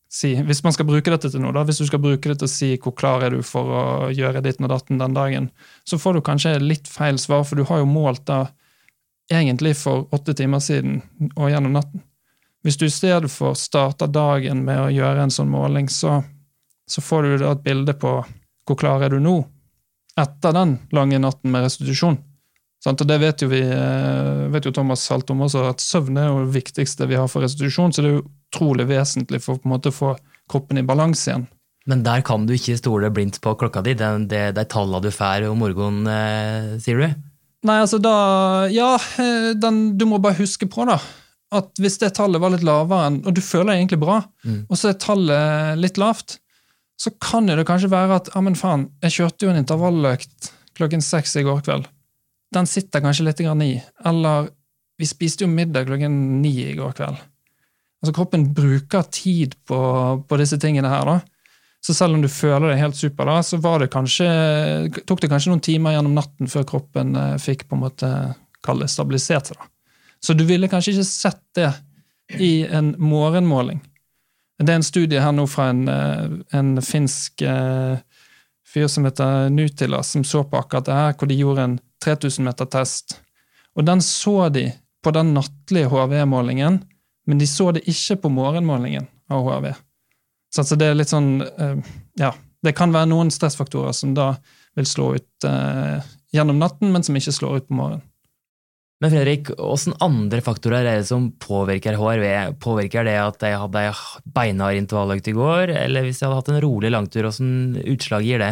si, 0.09 0.33
Hvis 0.49 0.63
man 0.65 0.73
skal 0.73 0.89
bruke 0.89 1.13
dette 1.13 1.29
til 1.31 1.43
noe, 1.43 1.53
da, 1.55 1.67
hvis 1.69 1.83
du 1.83 1.87
skal 1.87 2.01
bruke 2.03 2.33
det 2.33 2.39
til 2.41 2.49
å 2.49 2.51
si 2.51 2.71
hvor 2.81 2.97
klar 2.97 3.27
er 3.27 3.37
du 3.37 3.45
for 3.47 3.69
å 3.69 3.83
gjøre 4.17 4.43
ditt 4.43 4.63
og 4.65 4.73
datten 4.73 4.99
den 4.99 5.15
dagen, 5.15 5.51
så 5.85 6.01
får 6.01 6.17
du 6.17 6.25
kanskje 6.25 6.57
litt 6.65 6.89
feil 6.89 7.21
svar, 7.21 7.45
for 7.45 7.61
du 7.61 7.69
har 7.69 7.83
jo 7.83 7.91
målt 7.91 8.25
da 8.31 8.47
egentlig 9.31 9.77
for 9.79 10.09
åtte 10.17 10.35
timer 10.35 10.65
siden 10.65 11.03
og 11.37 11.53
gjennom 11.53 11.77
natten. 11.77 12.03
Hvis 12.65 12.77
du 12.77 12.87
i 12.87 12.93
stedet 12.93 13.31
for 13.33 13.57
starter 13.57 14.11
dagen 14.13 14.65
med 14.67 14.81
å 14.83 14.91
gjøre 14.93 15.25
en 15.25 15.33
sånn 15.33 15.49
måling, 15.51 15.89
så, 15.89 16.21
så 16.91 17.05
får 17.05 17.23
du 17.23 17.37
da 17.45 17.55
et 17.55 17.65
bilde 17.65 17.95
på 17.97 18.19
hvor 18.69 18.79
klar 18.79 19.03
er 19.03 19.15
du 19.15 19.21
nå, 19.23 19.39
etter 20.21 20.53
den 20.55 20.77
lange 20.95 21.19
natten 21.23 21.51
med 21.53 21.65
restitusjon. 21.65 22.19
Og 22.89 23.03
det 23.05 23.17
vet 23.21 23.43
jo, 23.45 23.49
vi, 23.51 23.61
eh, 23.61 24.47
vet 24.53 24.65
jo 24.65 24.73
Thomas 24.73 25.03
Saltom 25.05 25.43
også, 25.45 25.67
at 25.69 25.83
søvn 25.85 26.17
er 26.17 26.31
jo 26.31 26.45
det 26.47 26.55
viktigste 26.55 27.09
vi 27.11 27.19
har 27.19 27.29
for 27.29 27.45
restitusjon. 27.45 27.93
Så 27.93 28.01
det 28.01 28.09
er 28.09 28.15
jo 28.19 28.23
utrolig 28.25 28.87
vesentlig 28.89 29.43
for 29.45 29.61
å 29.61 29.93
få 29.93 30.15
kroppen 30.51 30.81
i 30.81 30.87
balanse 30.87 31.29
igjen. 31.29 31.49
Men 31.89 32.05
der 32.05 32.25
kan 32.25 32.47
du 32.47 32.55
ikke 32.55 32.79
stole 32.79 33.11
blindt 33.13 33.41
på 33.41 33.53
klokka 33.61 33.83
di? 33.85 33.95
Det, 33.99 34.09
det, 34.31 34.43
det 34.57 34.65
er 34.65 34.71
tallene 34.73 35.03
du 35.05 35.11
får 35.13 35.49
om 35.49 35.61
morgenen, 35.61 36.09
eh, 36.09 36.79
sier 36.81 37.01
du? 37.01 37.21
Nei, 37.69 37.77
altså 37.83 38.01
da 38.01 38.69
Ja, 38.73 38.95
eh, 39.21 39.53
den, 39.61 39.99
du 40.01 40.07
må 40.09 40.21
bare 40.23 40.41
huske 40.41 40.69
på, 40.71 40.89
da. 40.89 40.97
At 41.51 41.81
hvis 41.83 41.99
det 41.99 42.13
tallet 42.15 42.43
var 42.43 42.53
litt 42.55 42.67
lavere, 42.67 43.11
og 43.27 43.35
du 43.35 43.41
føler 43.43 43.73
deg 43.73 43.81
egentlig 43.81 44.01
bra, 44.05 44.21
mm. 44.47 44.61
og 44.71 44.79
så 44.79 44.93
er 44.93 45.01
tallet 45.03 45.81
litt 45.83 45.99
lavt, 45.99 46.39
så 47.01 47.11
kan 47.23 47.49
det 47.49 47.65
kanskje 47.67 47.91
være 47.91 48.21
at 48.21 48.29
ja, 48.35 48.43
men 48.45 48.59
faen, 48.59 48.87
jeg 49.03 49.17
kjørte 49.17 49.47
jo 49.47 49.55
en 49.55 49.63
intervalløkt 49.63 50.53
klokken 50.79 51.03
seks 51.05 51.35
i 51.41 51.45
går 51.47 51.65
kveld. 51.67 51.89
Den 52.55 52.69
sitter 52.69 53.03
kanskje 53.03 53.27
litt 53.27 53.41
grann 53.41 53.63
i. 53.65 53.73
Eller 54.07 54.51
vi 55.01 55.09
spiste 55.09 55.47
jo 55.47 55.51
middag 55.51 55.89
klokken 55.89 56.17
ni 56.43 56.53
i 56.67 56.77
går 56.79 56.95
kveld. 56.99 57.19
Altså 58.01 58.15
Kroppen 58.17 58.47
bruker 58.57 59.05
tid 59.13 59.57
på, 59.69 59.81
på 60.29 60.41
disse 60.41 60.59
tingene 60.61 60.91
her. 60.93 61.09
da. 61.09 61.19
Så 61.85 61.97
selv 61.97 62.17
om 62.17 62.23
du 62.25 62.29
føler 62.29 62.73
deg 62.73 62.83
helt 62.83 62.99
super, 62.99 63.29
da, 63.29 63.41
så 63.45 63.57
var 63.61 63.81
det 63.81 63.91
kanskje, 63.93 64.29
tok 65.09 65.23
det 65.23 65.31
kanskje 65.33 65.53
noen 65.55 65.65
timer 65.65 65.97
gjennom 65.97 66.17
natten 66.17 66.51
før 66.53 66.67
kroppen 66.69 67.15
eh, 67.17 67.37
fikk 67.41 67.67
på 67.69 67.77
en 67.77 67.85
måte, 67.87 68.11
kall 68.65 68.83
det, 68.85 68.91
stabilisert 68.93 69.49
seg. 69.49 69.61
da. 69.61 69.71
Så 70.25 70.37
du 70.37 70.45
ville 70.45 70.69
kanskje 70.69 70.95
ikke 70.97 71.09
sett 71.09 71.43
det 71.57 71.71
i 72.39 72.67
en 72.67 72.93
morgenmåling. 72.99 73.81
Det 74.61 74.69
er 74.69 74.81
en 74.83 74.85
studie 74.85 75.23
her 75.23 75.33
nå 75.33 75.47
fra 75.49 75.71
en, 75.73 75.87
eh, 75.89 76.27
en 76.59 76.75
finsk 76.85 77.43
eh, 77.43 78.03
fyr 78.69 78.87
som 78.93 79.07
heter 79.09 79.49
Nutila, 79.51 80.03
som 80.03 80.25
så 80.25 80.45
på 80.45 80.59
akkurat 80.61 80.85
det 80.85 80.99
her, 80.99 81.15
hvor 81.17 81.31
de 81.31 81.39
gjorde 81.39 81.65
en 81.65 81.79
3000 82.05 82.45
meter-test. 82.45 83.17
Og 83.77 83.87
den 83.87 84.03
så 84.05 84.49
de 84.53 84.69
på 85.03 85.13
den 85.17 85.33
nattlige 85.35 85.89
HRV-målingen, 85.89 86.83
men 87.27 87.39
de 87.39 87.47
så 87.47 87.71
det 87.73 87.87
ikke 87.89 88.21
på 88.23 88.33
morgenmålingen 88.37 89.09
av 89.31 89.47
HRV. 89.47 89.73
Så 90.53 90.63
altså 90.63 90.77
det 90.77 90.91
er 90.91 90.99
litt 90.99 91.13
sånn 91.13 91.41
eh, 91.47 91.77
Ja, 92.21 92.35
det 92.61 92.75
kan 92.77 92.93
være 92.93 93.09
noen 93.09 93.31
stressfaktorer 93.33 93.95
som 93.97 94.13
da 94.17 94.35
vil 94.77 94.87
slå 94.87 95.15
ut 95.17 95.47
eh, 95.49 96.09
gjennom 96.35 96.61
natten, 96.61 96.93
men 96.93 97.07
som 97.07 97.17
ikke 97.17 97.33
slår 97.33 97.61
ut 97.61 97.69
på 97.71 97.79
morgenen. 97.79 98.05
Men 99.01 99.13
Fredrik, 99.15 99.49
hvilke 99.57 99.97
andre 100.05 100.43
faktorer 100.45 100.85
er 100.85 100.99
det 101.01 101.09
som 101.09 101.31
påvirker 101.41 101.97
HRV? 101.97 102.57
Påvirker 102.61 103.07
det 103.09 103.17
at 103.17 103.45
jeg 103.47 103.57
hadde 103.63 103.85
ei 103.89 103.95
beinhard 104.37 104.77
intervalløkt 104.77 105.31
i 105.33 105.37
går, 105.37 105.73
eller 105.87 106.05
hvis 106.05 106.21
jeg 106.21 106.29
hadde 106.29 106.41
hatt 106.43 106.51
en 106.53 106.61
rolig 106.67 106.91
langtur, 106.93 107.31
hvilket 107.31 107.89
utslag 107.95 108.29
gir 108.29 108.45
det? 108.45 108.51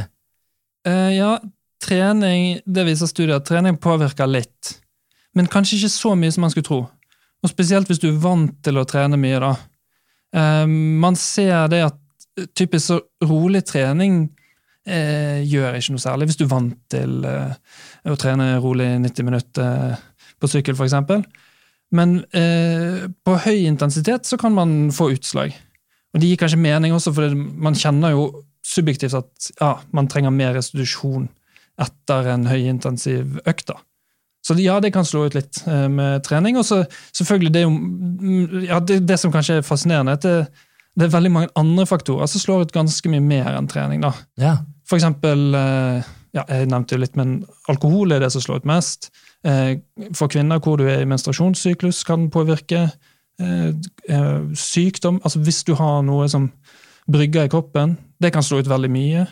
Uh, 0.88 1.10
ja, 1.12 1.34
trening, 1.84 2.62
det 2.64 2.86
viser 2.88 3.10
studier, 3.10 3.42
trening 3.44 3.76
påvirker 3.76 4.30
litt. 4.30 4.78
Men 5.36 5.50
kanskje 5.52 5.82
ikke 5.82 5.92
så 5.92 6.14
mye 6.16 6.32
som 6.32 6.46
man 6.46 6.54
skulle 6.54 6.70
tro. 6.70 6.80
Og 7.44 7.52
spesielt 7.52 7.90
hvis 7.90 8.00
du 8.00 8.08
er 8.08 8.22
vant 8.22 8.56
til 8.64 8.80
å 8.80 8.86
trene 8.88 9.20
mye, 9.20 9.42
da. 9.44 9.52
Uh, 10.32 10.64
man 10.64 11.18
ser 11.20 11.68
det 11.68 11.84
at 11.90 12.00
typisk 12.56 12.86
så 12.86 13.00
rolig 13.28 13.66
trening 13.68 14.30
uh, 14.88 15.38
gjør 15.44 15.76
ikke 15.78 15.94
noe 15.94 16.02
særlig. 16.02 16.30
Hvis 16.30 16.40
du 16.40 16.46
er 16.46 16.52
vant 16.52 16.78
til 16.90 17.20
å 17.28 18.16
trene 18.18 18.56
rolig 18.64 18.88
90 19.04 19.28
minutter 19.28 19.98
på 20.38 20.50
sykkel, 20.50 20.78
f.eks. 20.78 20.96
Men 21.94 22.18
eh, 22.36 23.08
på 23.24 23.38
høy 23.46 23.64
intensitet 23.64 24.28
så 24.28 24.38
kan 24.40 24.54
man 24.56 24.92
få 24.94 25.12
utslag. 25.14 25.56
Og 26.12 26.20
det 26.20 26.30
gir 26.30 26.40
kanskje 26.40 26.60
mening 26.60 26.94
også, 26.96 27.14
for 27.16 27.34
man 27.36 27.76
kjenner 27.78 28.14
jo 28.14 28.28
subjektivt 28.64 29.16
at 29.16 29.50
ja, 29.60 29.74
man 29.96 30.08
trenger 30.10 30.34
mer 30.34 30.54
restitusjon 30.56 31.28
etter 31.80 32.32
en 32.34 32.48
høyintensiv 32.50 33.38
økt. 33.48 33.70
da. 33.70 33.78
Så 34.44 34.56
ja, 34.60 34.78
det 34.80 34.92
kan 34.94 35.06
slå 35.06 35.26
ut 35.28 35.36
litt 35.36 35.62
eh, 35.66 35.88
med 35.92 36.24
trening. 36.26 36.58
Og 36.60 36.66
så 36.68 36.82
selvfølgelig 37.16 37.54
det, 37.54 37.66
mm, 37.68 38.64
ja, 38.68 38.80
det, 38.80 39.02
det, 39.08 39.20
som 39.20 39.32
kanskje 39.32 39.60
er 39.60 39.66
fascinerende, 39.66 40.16
er 40.16 40.20
at 40.20 40.26
det, 40.26 40.64
det, 40.98 41.08
er 41.08 41.14
veldig 41.16 41.32
mange 41.32 41.52
andre 41.58 41.86
faktorer 41.88 42.28
som 42.28 42.44
slår 42.44 42.66
ut 42.66 42.74
ganske 42.76 43.12
mye 43.12 43.24
mer 43.24 43.54
enn 43.56 43.70
trening. 43.70 44.04
da. 44.04 44.12
Ja. 44.40 44.58
For 44.88 44.96
eksempel, 44.96 45.54
eh, 45.54 46.08
ja, 46.36 46.44
jeg 46.48 46.68
nevnte 46.70 46.96
jo 46.96 47.02
litt, 47.02 47.16
men 47.18 47.42
alkohol 47.68 48.14
er 48.14 48.24
det 48.24 48.30
som 48.32 48.44
slår 48.44 48.62
ut 48.62 48.68
mest. 48.68 49.10
Eh, 49.44 49.76
for 50.16 50.32
kvinner 50.32 50.62
hvor 50.64 50.80
du 50.80 50.86
er 50.88 51.02
i 51.02 51.08
menstruasjonssyklus, 51.08 52.04
kan 52.08 52.30
påvirke. 52.32 52.88
Eh, 53.38 53.70
sykdom, 54.58 55.20
altså 55.22 55.42
hvis 55.46 55.62
du 55.68 55.76
har 55.78 56.00
noe 56.02 56.26
som 56.28 56.48
brygger 57.08 57.46
i 57.46 57.52
kroppen, 57.52 57.96
det 58.20 58.32
kan 58.34 58.42
slå 58.42 58.62
ut 58.62 58.70
veldig 58.70 58.90
mye. 58.90 59.28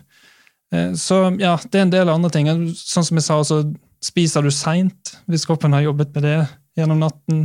Så 0.98 1.18
ja, 1.38 1.56
det 1.70 1.78
er 1.78 1.84
en 1.84 1.92
del 1.92 2.10
andre 2.10 2.30
ting. 2.34 2.48
Sånn 2.74 3.04
som 3.06 3.18
jeg 3.18 3.26
sa, 3.26 3.36
så 3.46 3.58
spiser 4.02 4.42
du 4.42 4.50
seint 4.50 5.12
hvis 5.30 5.46
kroppen 5.46 5.74
har 5.74 5.84
jobbet 5.84 6.14
med 6.14 6.26
det 6.26 6.38
gjennom 6.78 7.02
natten. 7.02 7.44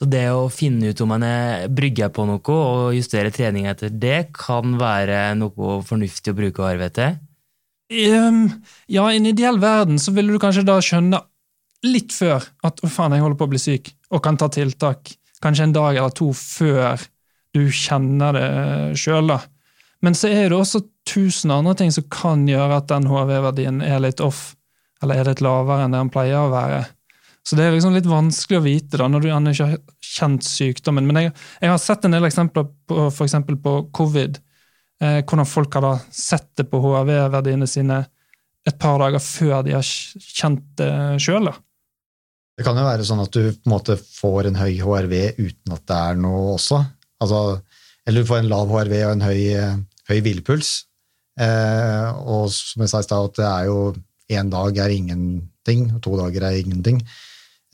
Så 0.00 0.08
det 0.10 0.24
å 0.34 0.48
finne 0.50 0.90
ut 0.90 1.00
om 1.04 1.12
man 1.14 1.22
er 1.26 1.68
brygger 1.70 2.10
på 2.14 2.24
noe 2.26 2.54
og 2.54 2.96
justere 2.96 3.30
trening 3.34 3.68
etter 3.70 3.92
det, 3.92 4.32
kan 4.34 4.74
være 4.80 5.36
noe 5.38 5.78
fornuftig 5.86 6.34
å 6.34 6.38
bruke 6.38 6.66
arv 6.66 6.88
til? 6.96 7.20
Um, 7.94 8.48
ja, 8.90 9.04
i 9.12 9.20
en 9.20 9.28
ideell 9.30 9.60
verden 9.62 10.00
så 10.02 10.14
ville 10.16 10.34
du 10.34 10.40
kanskje 10.42 10.64
da 10.66 10.80
skjønne 10.82 11.20
litt 11.84 12.14
før 12.16 12.42
at 12.64 12.80
å 12.82 12.90
faen, 12.90 13.14
jeg 13.14 13.22
holder 13.22 13.38
på 13.38 13.46
å 13.46 13.52
bli 13.52 13.60
syk, 13.60 13.92
og 14.10 14.22
kan 14.24 14.38
ta 14.40 14.48
tiltak. 14.52 15.12
Kanskje 15.44 15.68
en 15.68 15.76
dag 15.76 15.98
eller 15.98 16.14
to 16.16 16.30
før 16.34 17.02
du 17.54 17.68
kjenner 17.70 18.34
det 18.34 18.48
sjøl, 18.98 19.28
da. 19.30 19.42
Men 20.04 20.16
så 20.18 20.30
er 20.32 20.50
det 20.50 20.58
også 20.58 20.82
tusen 21.08 21.52
andre 21.54 21.76
ting 21.78 21.92
som 21.94 22.06
kan 22.12 22.48
gjøre 22.48 22.80
at 22.80 22.90
den 22.90 23.06
HV-verdien 23.08 23.82
er 23.84 24.02
litt 24.02 24.22
off, 24.24 24.54
eller 25.04 25.20
er 25.20 25.30
litt 25.30 25.44
lavere 25.44 25.86
enn 25.86 25.94
det 25.94 26.00
den 26.02 26.12
pleier 26.12 26.40
å 26.40 26.52
være. 26.52 26.80
Så 27.44 27.58
det 27.58 27.66
er 27.66 27.74
liksom 27.74 27.92
litt 27.92 28.08
vanskelig 28.08 28.56
å 28.58 28.64
vite 28.64 28.98
da, 29.00 29.06
når 29.10 29.20
du 29.20 29.28
ennå 29.28 29.52
ikke 29.52 29.68
har 29.68 29.80
kjent 30.00 30.46
sykdommen. 30.48 31.04
Men 31.08 31.20
jeg, 31.20 31.34
jeg, 31.60 31.72
har 31.74 31.82
sett 31.82 32.06
en 32.06 32.16
del 32.16 32.24
eksempler 32.24 32.70
på 32.88 33.08
f.eks. 33.10 33.36
på 33.66 33.74
covid, 33.94 34.38
eh, 35.04 35.20
hvordan 35.20 35.48
folk 35.48 35.76
har 35.76 35.84
da 35.84 35.92
sett 36.08 36.48
det 36.56 36.66
på 36.70 36.80
HRV-verdiene 36.80 37.68
sine 37.68 38.00
et 38.64 38.78
par 38.80 38.96
dager 39.02 39.20
før 39.20 39.60
de 39.66 39.74
har 39.76 39.84
kjent 39.84 40.64
det 40.80 40.90
sjøl. 41.20 41.50
Det 42.54 42.64
kan 42.64 42.78
jo 42.78 42.86
være 42.86 43.04
sånn 43.04 43.20
at 43.24 43.34
du 43.34 43.42
på 43.50 43.68
en 43.68 43.74
måte 43.74 43.98
får 43.98 44.48
en 44.48 44.56
høy 44.62 44.78
HRV 44.78 45.14
uten 45.42 45.76
at 45.76 45.84
det 45.90 45.98
er 45.98 46.20
noe 46.22 46.54
også. 46.54 46.80
Altså, 47.20 47.42
eller 48.06 48.24
du 48.24 48.30
får 48.30 48.40
en 48.40 48.50
lav 48.54 48.72
HRV 48.72 48.96
og 49.02 49.12
en 49.18 49.26
høy, 49.26 49.40
høy 50.08 50.18
hvilepuls. 50.24 50.72
Eh, 51.44 52.08
og 52.24 52.48
som 52.54 52.84
jeg 52.84 52.92
sa 52.92 53.02
i 53.02 53.06
stad, 53.06 53.28
at 53.28 53.38
det 53.42 53.46
er 53.50 53.68
jo 53.68 53.78
én 54.32 54.48
dag 54.48 54.80
er 54.80 54.96
ingenting, 54.96 55.88
og 55.92 56.00
to 56.04 56.16
dager 56.16 56.48
er 56.48 56.62
ingenting. 56.62 57.02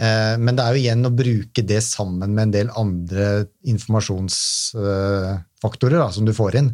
Eh, 0.01 0.39
men 0.41 0.57
det 0.57 0.65
er 0.65 0.73
jo 0.73 0.81
igjen 0.81 1.05
å 1.05 1.13
bruke 1.13 1.61
det 1.67 1.83
sammen 1.85 2.33
med 2.33 2.43
en 2.47 2.53
del 2.55 2.71
andre 2.81 3.45
informasjonsfaktorer 3.69 5.99
da, 6.01 6.09
som 6.15 6.25
du 6.25 6.33
får 6.37 6.57
inn. 6.63 6.71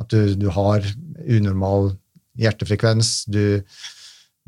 At 0.00 0.08
du, 0.12 0.34
du 0.36 0.48
har 0.52 0.80
unormal 1.24 1.96
hjertefrekvens, 2.40 3.24
du, 3.32 3.62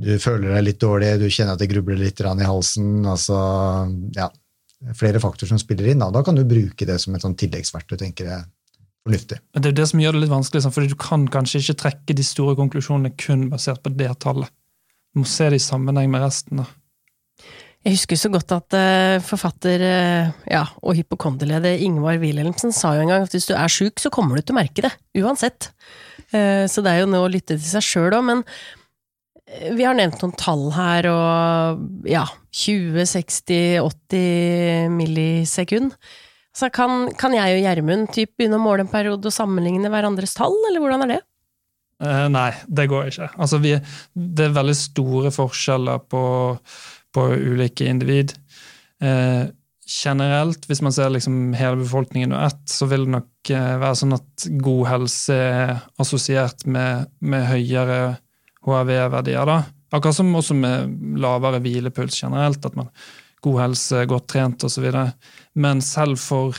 du, 0.00 0.18
føler 0.20 0.54
deg 0.56 0.64
litt 0.66 0.80
dårlig, 0.80 1.20
du 1.20 1.30
kjenner 1.32 1.52
at 1.56 1.62
det 1.62 1.72
grubler 1.72 1.96
litt 2.00 2.20
i 2.20 2.48
halsen. 2.48 3.06
altså, 3.06 3.36
ja, 4.16 4.28
Flere 4.98 5.20
faktorer 5.22 5.48
som 5.52 5.62
spiller 5.62 5.86
inn. 5.92 6.02
Da, 6.02 6.08
da 6.10 6.22
kan 6.26 6.36
du 6.36 6.44
bruke 6.48 6.84
det 6.88 6.98
som 7.00 7.14
et 7.14 7.24
sånn 7.24 7.38
tilleggsverktøy. 7.38 7.96
tenker 8.00 8.24
jeg 8.28 8.40
fornuftig. 9.06 9.38
Det 9.54 9.68
er 9.70 9.78
det 9.78 9.88
som 9.90 10.00
gjør 10.02 10.12
det 10.16 10.22
litt 10.24 10.32
vanskelig, 10.32 10.72
fordi 10.74 10.92
du 10.92 10.98
kan 11.00 11.22
kanskje 11.30 11.58
ikke 11.62 11.80
trekke 11.84 12.12
de 12.18 12.24
store 12.26 12.54
konklusjonene 12.58 13.10
kun 13.18 13.40
basert 13.52 13.82
på 13.84 13.90
det 13.94 14.10
tallet. 14.24 14.50
Du 15.12 15.16
må 15.22 15.26
se 15.28 15.44
det 15.52 15.58
i 15.60 15.62
sammenheng 15.62 16.08
med 16.12 16.24
resten. 16.24 16.54
da. 16.62 16.66
Jeg 17.82 17.96
husker 17.96 18.18
så 18.18 18.30
godt 18.30 18.52
at 18.54 18.74
uh, 18.78 19.22
forfatter 19.26 19.82
uh, 19.82 20.28
ja, 20.46 20.62
og 20.86 20.94
hypokonderleder 21.00 21.80
Ingvar 21.82 22.20
Wilhelmsen 22.22 22.70
sa 22.74 22.92
jo 22.94 23.02
en 23.02 23.10
gang 23.10 23.24
at 23.26 23.34
hvis 23.34 23.48
du 23.48 23.56
er 23.58 23.72
sjuk, 23.72 23.98
så 23.98 24.12
kommer 24.14 24.38
du 24.38 24.44
til 24.44 24.54
å 24.54 24.60
merke 24.60 24.84
det. 24.84 24.92
Uansett. 25.18 25.72
Uh, 26.30 26.68
så 26.70 26.84
det 26.84 26.92
er 26.92 27.02
jo 27.02 27.10
noe 27.10 27.26
å 27.26 27.32
lytte 27.32 27.56
til 27.56 27.66
seg 27.66 27.82
sjøl 27.82 28.14
òg, 28.20 28.22
men 28.28 28.44
vi 29.74 29.84
har 29.84 29.98
nevnt 29.98 30.22
noen 30.22 30.36
tall 30.38 30.68
her, 30.72 31.10
og 31.10 32.06
ja 32.08 32.22
20, 32.54 33.02
60, 33.10 33.82
80 33.82 34.94
millisekund. 34.94 35.98
Så 36.56 36.70
kan, 36.72 37.10
kan 37.18 37.34
jeg 37.34 37.58
og 37.58 37.66
Gjermund 37.66 38.14
begynne 38.14 38.60
å 38.60 38.62
måle 38.62 38.86
en 38.86 38.92
periode 38.92 39.28
og 39.28 39.34
sammenligne 39.34 39.90
hverandres 39.92 40.36
tall, 40.38 40.54
eller 40.70 40.84
hvordan 40.84 41.06
er 41.08 41.14
det? 41.16 41.20
nei, 42.02 42.48
det 42.66 42.88
går 42.90 43.12
ikke. 43.12 43.28
Altså, 43.38 43.60
vi, 43.62 43.76
det 44.14 44.48
er 44.48 44.56
veldig 44.56 44.74
store 44.74 45.30
forskjeller 45.30 46.00
på 46.10 46.22
på 47.14 47.26
ulike 47.34 47.86
individ. 47.88 48.34
Eh, 49.02 49.44
generelt, 50.04 50.66
hvis 50.66 50.82
man 50.82 50.94
ser 50.94 51.10
liksom 51.12 51.52
hele 51.58 51.82
befolkningen 51.82 52.32
under 52.32 52.46
ett, 52.46 52.62
så 52.70 52.86
vil 52.86 53.06
det 53.06 53.14
nok 53.16 53.50
eh, 53.52 53.76
være 53.82 53.98
sånn 53.98 54.16
at 54.16 54.48
god 54.62 54.82
helse 54.88 55.36
er 55.36 55.72
assosiert 56.02 56.66
med, 56.66 57.10
med 57.20 57.46
høyere 57.50 58.00
HRV-verdier. 58.62 59.46
da. 59.48 59.62
Akkurat 59.92 60.16
som 60.16 60.34
også 60.38 60.56
med 60.56 61.18
lavere 61.20 61.60
hvilepuls 61.60 62.22
generelt, 62.22 62.64
at 62.64 62.78
man 62.78 62.92
god 63.42 63.60
helse, 63.66 64.04
godt 64.06 64.28
trent 64.30 64.64
osv. 64.64 64.86
Men 65.58 65.82
selv 65.84 66.20
for 66.22 66.56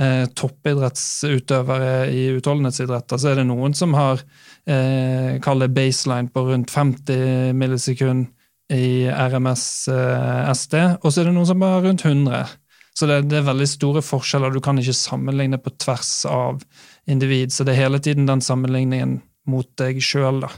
eh, 0.00 0.24
toppidrettsutøvere 0.32 2.08
i 2.10 2.30
utholdenhetsidretter, 2.38 3.20
så 3.20 3.32
er 3.32 3.42
det 3.42 3.48
noen 3.50 3.76
som 3.76 3.94
har 3.94 4.24
eh, 4.66 5.68
baseline 5.68 6.32
på 6.32 6.46
rundt 6.48 6.72
50 6.72 7.52
millisekunder 7.52 8.30
i 8.72 9.06
RMS 9.10 9.66
eh, 9.92 10.50
SD, 10.52 10.78
og 11.02 11.08
så 11.10 11.22
er 11.22 11.28
det 11.28 11.36
noen 11.36 11.48
som 11.48 11.64
har 11.64 11.84
rundt 11.84 12.04
100. 12.08 12.58
Så 12.92 13.08
det, 13.08 13.22
det, 13.30 13.38
er 13.40 13.48
veldig 13.48 13.68
store 13.68 14.02
forskjeller. 14.04 14.52
Du 14.52 14.60
kan 14.64 14.78
ikke 14.80 14.96
sammenligne 14.96 15.60
på 15.60 15.72
tvers 15.80 16.10
av 16.28 16.60
individ. 17.08 17.52
Så 17.54 17.64
det 17.64 17.74
er 17.74 17.86
hele 17.86 18.02
tiden 18.04 18.28
den 18.28 18.44
sammenligningen 18.44 19.20
mot 19.48 19.68
deg 19.80 20.02
sjøl, 20.04 20.44
da. 20.44 20.52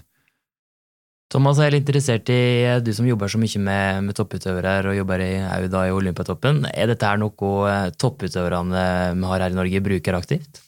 Thomas 1.32 1.58
er 1.58 1.72
litt 1.72 1.88
interessert 1.88 2.28
i 2.30 2.76
du 2.84 2.92
som 2.94 3.06
jobber 3.08 3.30
så 3.32 3.40
mye 3.40 3.60
med, 3.62 4.02
med 4.06 4.14
topputøvere 4.14 4.74
her, 4.76 4.88
og 4.90 4.98
jobber 4.98 5.22
i, 5.24 5.32
i 5.40 5.94
Olympiatoppen. 5.94 6.62
Er 6.70 6.92
dette 6.92 7.08
her 7.08 7.18
noe 7.18 7.54
eh, 7.70 7.88
topputøverne 7.98 8.84
vi 9.16 9.30
har 9.30 9.46
her 9.46 9.54
i 9.54 9.58
Norge, 9.58 9.82
bruker 9.82 10.18
aktivt? 10.18 10.60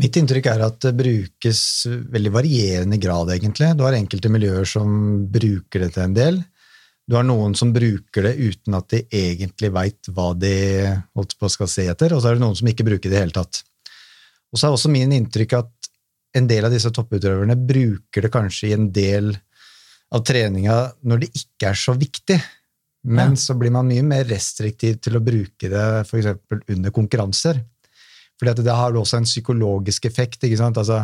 Mitt 0.00 0.16
inntrykk 0.18 0.48
er 0.50 0.64
at 0.66 0.80
det 0.82 0.96
brukes 0.98 1.60
veldig 2.10 2.32
varierende 2.34 2.98
grad, 2.98 3.30
egentlig. 3.36 3.68
Du 3.78 3.84
har 3.86 3.94
enkelte 3.94 4.32
miljøer 4.32 4.66
som 4.66 4.88
bruker 5.30 5.84
det 5.84 5.92
til 5.94 6.06
en 6.08 6.16
del. 6.16 6.40
Du 7.04 7.16
har 7.18 7.26
noen 7.26 7.52
som 7.58 7.72
bruker 7.74 8.24
det 8.24 8.34
uten 8.40 8.76
at 8.78 8.88
de 8.94 9.02
egentlig 9.12 9.70
veit 9.74 10.08
hva 10.16 10.30
de 10.38 10.54
holdt 11.12 11.36
på 11.40 11.50
skal 11.52 11.68
se 11.68 11.84
etter, 11.92 12.14
og 12.14 12.22
så 12.22 12.30
er 12.30 12.38
det 12.38 12.44
noen 12.44 12.56
som 12.56 12.70
ikke 12.70 12.86
bruker 12.86 13.10
det 13.10 13.12
i 13.12 13.14
det 13.16 13.24
hele 13.26 13.36
tatt. 13.36 13.60
Og 14.52 14.60
så 14.60 14.68
er 14.68 14.76
også 14.76 14.92
min 14.92 15.12
inntrykk 15.12 15.56
at 15.58 15.90
en 16.38 16.48
del 16.50 16.66
av 16.66 16.72
disse 16.74 16.90
topputøverne 16.94 17.56
bruker 17.58 18.24
det 18.24 18.32
kanskje 18.32 18.70
i 18.70 18.76
en 18.76 18.88
del 18.94 19.34
av 20.14 20.24
treninga 20.26 20.78
når 21.06 21.24
det 21.24 21.30
ikke 21.42 21.70
er 21.70 21.78
så 21.78 21.94
viktig, 21.98 22.38
men 23.04 23.34
ja. 23.34 23.40
så 23.42 23.56
blir 23.60 23.74
man 23.74 23.88
mye 23.90 24.04
mer 24.06 24.24
restriktiv 24.30 24.96
til 25.04 25.18
å 25.18 25.22
bruke 25.24 25.68
det 25.68 25.84
f.eks. 26.06 26.30
under 26.72 26.94
konkurranser. 26.94 27.60
Fordi 28.40 28.54
at 28.54 28.62
det 28.64 28.76
har 28.78 28.96
også 28.96 29.20
en 29.20 29.28
psykologisk 29.28 30.08
effekt. 30.08 30.46
ikke 30.46 30.58
sant? 30.58 30.80
Altså, 30.80 31.02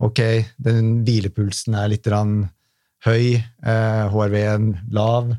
ok, 0.00 0.20
den 0.62 1.00
hvilepulsen 1.04 1.74
er 1.76 1.90
litt 1.92 2.06
rann, 2.08 2.44
høy, 3.06 3.38
eh, 3.38 4.02
HRV-en 4.12 4.74
lav. 4.92 5.32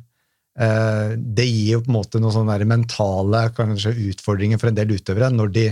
Eh, 0.60 1.14
det 1.18 1.46
gir 1.48 1.78
jo 1.78 1.84
på 1.86 1.92
en 1.92 1.98
måte 2.00 2.22
noen 2.22 2.36
sånne 2.36 2.68
mentale 2.70 3.46
kanskje, 3.56 3.94
utfordringer 4.12 4.60
for 4.62 4.72
en 4.72 4.80
del 4.80 4.98
utøvere 4.98 5.32
når 5.34 5.54
de, 5.56 5.68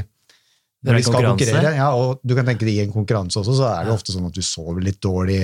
når 0.86 1.00
de 1.00 1.04
skal 1.08 1.28
konkurrere. 1.32 1.74
Ja, 1.78 1.90
og 1.98 2.24
du 2.24 2.36
kan 2.38 2.48
tenke 2.48 2.68
deg 2.68 2.78
I 2.78 2.86
en 2.86 2.96
konkurranse 2.96 3.42
også, 3.42 3.58
så 3.60 3.68
er 3.74 3.88
det 3.88 3.98
ofte 3.98 4.16
sånn 4.16 4.30
at 4.30 4.38
du 4.38 4.46
sover 4.46 4.86
litt 4.86 5.02
dårlig 5.04 5.44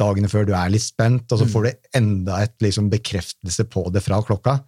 dagene 0.00 0.30
før, 0.32 0.46
du 0.48 0.54
er 0.56 0.70
litt 0.72 0.84
spent, 0.84 1.26
og 1.28 1.40
så 1.40 1.46
mm. 1.48 1.50
får 1.52 1.66
du 1.66 1.90
enda 1.98 2.38
et 2.44 2.54
liksom, 2.64 2.88
bekreftelse 2.92 3.66
på 3.68 3.88
det 3.92 4.04
fra 4.04 4.20
klokka. 4.24 4.60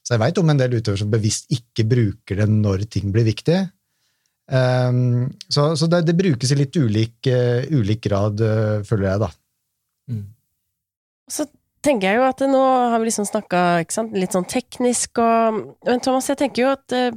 Så 0.00 0.14
jeg 0.14 0.22
veit 0.22 0.38
om 0.40 0.48
en 0.52 0.60
del 0.60 0.78
utøvere 0.78 1.02
som 1.02 1.12
bevisst 1.12 1.50
ikke 1.52 1.84
bruker 1.90 2.40
det 2.40 2.48
når 2.48 2.86
ting 2.92 3.12
blir 3.12 3.26
viktig. 3.28 3.58
Um, 4.50 5.28
så, 5.46 5.76
så 5.78 5.86
det, 5.86 6.00
det, 6.08 6.16
brukes 6.18 6.50
i 6.50 6.58
litt 6.58 6.74
ulik, 6.74 7.18
uh, 7.30 7.62
ulik 7.70 8.00
grad, 8.08 8.40
uh, 8.42 8.80
føler 8.86 9.10
jeg, 9.10 9.20
da. 9.22 9.28
Mm. 10.10 10.24
Så 11.30 11.46
tenker 11.84 12.10
jeg 12.10 12.20
jo 12.20 12.26
at 12.26 12.42
nå 12.50 12.62
har 12.92 13.00
vi 13.00 13.08
liksom 13.08 13.28
snakka 13.28 13.62
litt 14.12 14.34
sånn 14.36 14.48
teknisk 14.50 15.20
og 15.22 15.60
Men 15.86 16.02
Thomas, 16.04 16.28
jeg 16.30 16.40
tenker 16.42 16.64
jo 16.64 16.72
at 16.74 16.96
eh, 16.96 17.14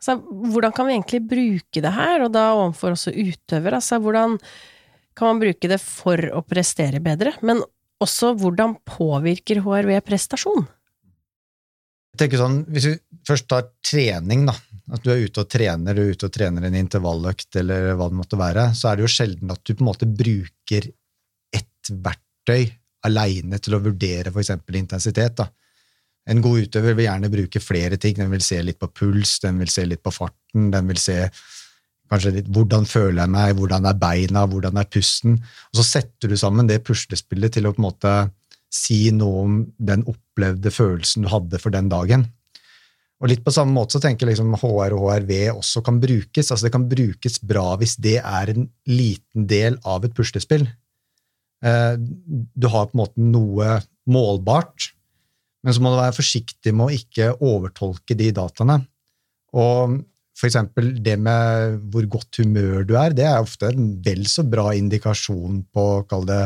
altså, 0.00 0.18
hvordan 0.52 0.74
kan 0.76 0.88
vi 0.88 0.96
egentlig 0.96 1.22
bruke 1.30 1.82
det 1.82 1.94
her, 1.96 2.26
og 2.26 2.34
da 2.34 2.50
overfor 2.56 2.96
også 2.96 3.14
utøver? 3.14 3.78
Altså, 3.78 4.00
hvordan 4.02 4.38
kan 5.16 5.32
man 5.32 5.42
bruke 5.42 5.70
det 5.70 5.80
for 5.80 6.20
å 6.36 6.44
prestere 6.44 7.00
bedre? 7.00 7.32
Men 7.46 7.62
også 8.02 8.34
hvordan 8.36 8.76
påvirker 8.84 9.62
HRV 9.64 9.94
prestasjon? 10.04 10.66
Jeg 12.16 12.20
tenker 12.20 12.40
sånn, 12.40 12.62
Hvis 12.72 12.88
vi 12.88 12.94
først 13.28 13.48
tar 13.48 13.70
trening, 13.84 14.46
da, 14.48 14.54
at 14.92 15.04
du 15.04 15.10
er 15.12 15.24
ute 15.24 15.42
og 15.42 15.50
trener, 15.52 15.96
du 15.96 16.02
er 16.04 16.12
ute 16.16 16.28
og 16.28 16.32
trener 16.32 16.64
en 16.68 16.76
intervalløkt 16.78 17.58
eller 17.60 17.94
hva 17.96 18.08
det 18.12 18.20
måtte 18.20 18.38
være, 18.40 18.70
så 18.76 18.90
er 18.90 18.96
det 18.96 19.06
jo 19.06 19.14
sjelden 19.16 19.52
at 19.52 19.62
du 19.64 19.74
på 19.74 19.84
en 19.84 19.90
måte 19.90 20.08
bruker 20.08 20.88
ett 21.56 21.90
verktøy 21.90 22.68
aleine 23.06 23.60
til 23.62 23.76
å 23.76 23.82
vurdere 23.84 24.32
f.eks. 24.32 24.52
intensitet. 24.74 25.38
Da. 25.38 25.48
En 26.30 26.42
god 26.42 26.66
utøver 26.66 26.96
vil 26.96 27.06
gjerne 27.06 27.30
bruke 27.32 27.62
flere 27.62 27.98
ting. 28.02 28.16
Den 28.18 28.32
vil 28.32 28.44
se 28.44 28.58
litt 28.62 28.80
på 28.82 28.90
puls, 28.90 29.38
den 29.44 29.60
vil 29.62 29.70
se 29.72 29.86
litt 29.86 30.02
på 30.02 30.14
farten, 30.14 30.70
den 30.74 30.90
vil 30.90 31.00
se 31.00 31.20
kanskje 32.10 32.36
litt 32.36 32.48
hvordan 32.54 32.86
føler 32.86 33.24
jeg 33.24 33.34
meg, 33.34 33.56
hvordan 33.58 33.86
er 33.90 33.98
beina, 33.98 34.46
hvordan 34.50 34.78
er 34.78 34.88
pusten. 34.90 35.38
Og 35.72 35.80
så 35.80 35.86
setter 35.86 36.30
du 36.30 36.36
sammen 36.38 36.68
det 36.70 36.84
puslespillet 36.86 37.56
til 37.56 37.66
å 37.66 37.74
på 37.74 37.82
en 37.82 37.88
måte 37.88 38.14
si 38.72 39.06
noe 39.14 39.44
om 39.44 39.60
den 39.78 40.02
opplevde 40.10 40.72
følelsen 40.74 41.24
du 41.24 41.30
hadde 41.32 41.60
for 41.62 41.74
den 41.74 41.90
dagen. 41.90 42.26
Og 43.22 43.30
litt 43.30 43.44
på 43.44 43.52
samme 43.54 43.72
måte 43.72 43.96
så 43.96 44.02
tenker 44.02 44.26
jeg 44.26 44.34
liksom 44.34 44.58
HR 44.60 44.94
og 44.98 45.06
HRV 45.08 45.32
også 45.54 45.80
kan 45.84 46.00
brukes. 46.02 46.50
altså 46.50 46.66
Det 46.66 46.72
kan 46.74 46.88
brukes 46.88 47.38
bra 47.40 47.70
hvis 47.80 47.96
det 48.02 48.18
er 48.20 48.52
en 48.52 48.66
liten 48.90 49.46
del 49.48 49.78
av 49.88 50.04
et 50.04 50.16
puslespill. 50.16 50.66
Eh, 51.64 51.94
du 51.96 52.68
har 52.72 52.90
på 52.90 52.96
en 52.96 53.02
måte 53.04 53.22
noe 53.22 53.78
målbart, 54.10 54.90
men 55.64 55.74
så 55.74 55.82
må 55.82 55.92
du 55.92 55.98
være 55.98 56.18
forsiktig 56.18 56.74
med 56.76 56.86
å 56.86 56.98
ikke 56.98 57.32
overtolke 57.42 58.16
de 58.18 58.30
dataene. 58.34 58.80
Og 59.56 59.96
for 60.36 60.48
eksempel 60.48 60.92
det 61.02 61.16
med 61.22 61.80
hvor 61.92 62.06
godt 62.12 62.42
humør 62.42 62.84
du 62.86 62.94
er, 63.00 63.14
det 63.16 63.24
er 63.26 63.40
ofte 63.40 63.70
en 63.72 63.94
vel 64.04 64.26
så 64.30 64.44
bra 64.46 64.68
indikasjon 64.76 65.62
på 65.74 65.86
kall 66.10 66.26
det 66.28 66.44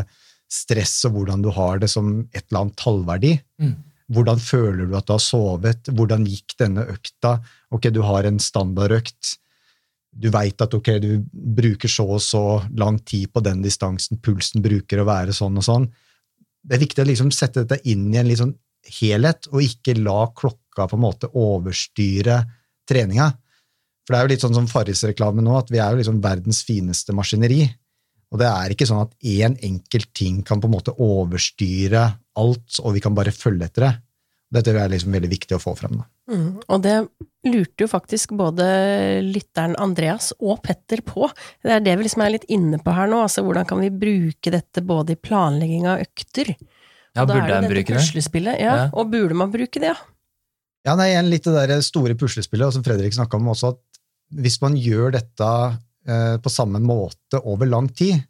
stress 0.50 0.96
og 1.06 1.18
hvordan 1.18 1.44
du 1.44 1.50
har 1.54 1.82
det 1.82 1.90
som 1.90 2.20
et 2.30 2.44
eller 2.48 2.64
annet 2.64 2.78
tallverdi. 2.80 3.34
Mm. 3.62 3.74
Hvordan 4.14 4.40
føler 4.42 4.88
du 4.88 4.96
at 4.98 5.06
du 5.06 5.14
har 5.14 5.22
sovet? 5.22 5.90
Hvordan 5.94 6.24
gikk 6.26 6.56
denne 6.58 6.86
økta? 6.90 7.36
Ok, 7.74 7.90
du 7.94 8.02
har 8.06 8.26
en 8.26 8.40
standardøkt. 8.42 9.36
Du 10.10 10.28
veit 10.34 10.60
at 10.62 10.74
ok, 10.74 10.88
du 11.02 11.10
bruker 11.30 11.90
så 11.90 12.06
og 12.16 12.22
så 12.24 12.44
lang 12.78 12.98
tid 13.06 13.30
på 13.32 13.42
den 13.46 13.62
distansen, 13.62 14.18
pulsen 14.22 14.62
bruker 14.64 15.02
å 15.02 15.06
være 15.08 15.34
sånn 15.36 15.60
og 15.60 15.66
sånn. 15.66 15.86
Det 16.60 16.76
er 16.76 16.82
viktig 16.82 17.04
å 17.04 17.08
liksom 17.08 17.30
sette 17.32 17.64
dette 17.64 17.78
inn 17.88 18.08
i 18.12 18.18
en 18.20 18.32
sånn 18.36 18.56
helhet, 19.00 19.46
og 19.52 19.62
ikke 19.64 19.94
la 20.00 20.24
klokka 20.36 20.88
på 20.88 20.98
en 20.98 21.04
måte 21.04 21.30
overstyre 21.36 22.40
treninga. 22.88 23.30
For 24.04 24.14
det 24.14 24.18
er 24.18 24.26
jo 24.26 24.32
litt 24.32 24.44
sånn 24.44 24.56
som 24.56 24.68
Farris-reklame 24.70 25.44
nå, 25.44 25.54
at 25.54 25.70
vi 25.70 25.78
er 25.78 25.92
jo 25.92 26.00
liksom 26.00 26.20
verdens 26.24 26.64
fineste 26.66 27.14
maskineri. 27.16 27.62
Og 28.30 28.38
det 28.40 28.48
er 28.50 28.74
ikke 28.74 28.86
sånn 28.88 29.04
at 29.04 29.14
én 29.26 29.56
enkelt 29.66 30.10
ting 30.16 30.40
kan 30.46 30.62
på 30.62 30.68
en 30.70 30.74
måte 30.74 30.94
overstyre 31.02 32.04
alt, 32.40 32.80
og 32.82 32.94
vi 32.96 33.02
kan 33.04 33.14
bare 33.14 33.34
følge 33.34 33.66
etter 33.66 33.86
det. 33.86 33.92
Dette 34.58 34.74
er 34.74 34.90
liksom 34.90 35.14
veldig 35.14 35.30
viktig 35.30 35.54
å 35.54 35.62
få 35.62 35.76
frem. 35.78 36.00
Mm, 36.30 36.58
og 36.66 36.82
det 36.82 36.96
lurte 37.46 37.85
jo 37.85 37.88
faktisk 37.88 38.35
både 38.37 38.64
lytteren 39.24 39.76
Andreas 39.81 40.33
og 40.38 40.61
Petter 40.64 41.00
på. 41.07 41.29
Det 41.64 41.72
er 41.72 41.85
det 41.85 41.94
vi 41.96 42.05
liksom 42.05 42.24
er 42.24 42.35
litt 42.35 42.44
inne 42.53 42.81
på 42.83 42.92
her 42.92 43.09
nå, 43.09 43.22
altså 43.24 43.44
hvordan 43.46 43.68
kan 43.68 43.81
vi 43.81 43.88
bruke 43.90 44.53
dette 44.53 44.83
både 44.85 45.14
i 45.16 45.20
planlegging 45.20 45.87
av 45.88 46.03
økter? 46.05 46.53
Ja, 47.16 47.24
er 47.24 47.26
burde 47.31 47.46
det 47.48 47.57
en 47.57 47.70
bruke 47.72 47.96
det? 47.96 48.57
Ja, 48.61 48.74
Ja. 48.76 48.90
og 48.92 49.11
burde 49.11 49.35
man 49.35 49.50
bruke 49.50 49.81
det, 49.81 49.94
ja? 49.94 49.96
Ja, 50.87 50.94
nei, 50.96 51.11
igjen 51.12 51.29
litt 51.29 51.44
det 51.44 51.53
der 51.68 51.81
store 51.85 52.14
puslespillet, 52.16 52.66
og 52.66 52.72
som 52.76 52.85
Fredrik 52.85 53.12
snakka 53.12 53.37
om 53.37 53.48
også, 53.53 53.74
at 53.74 54.00
hvis 54.40 54.61
man 54.62 54.76
gjør 54.79 55.12
dette 55.12 55.48
eh, 56.07 56.37
på 56.40 56.53
samme 56.53 56.81
måte 56.81 57.40
over 57.44 57.66
lang 57.66 57.88
tid, 57.92 58.22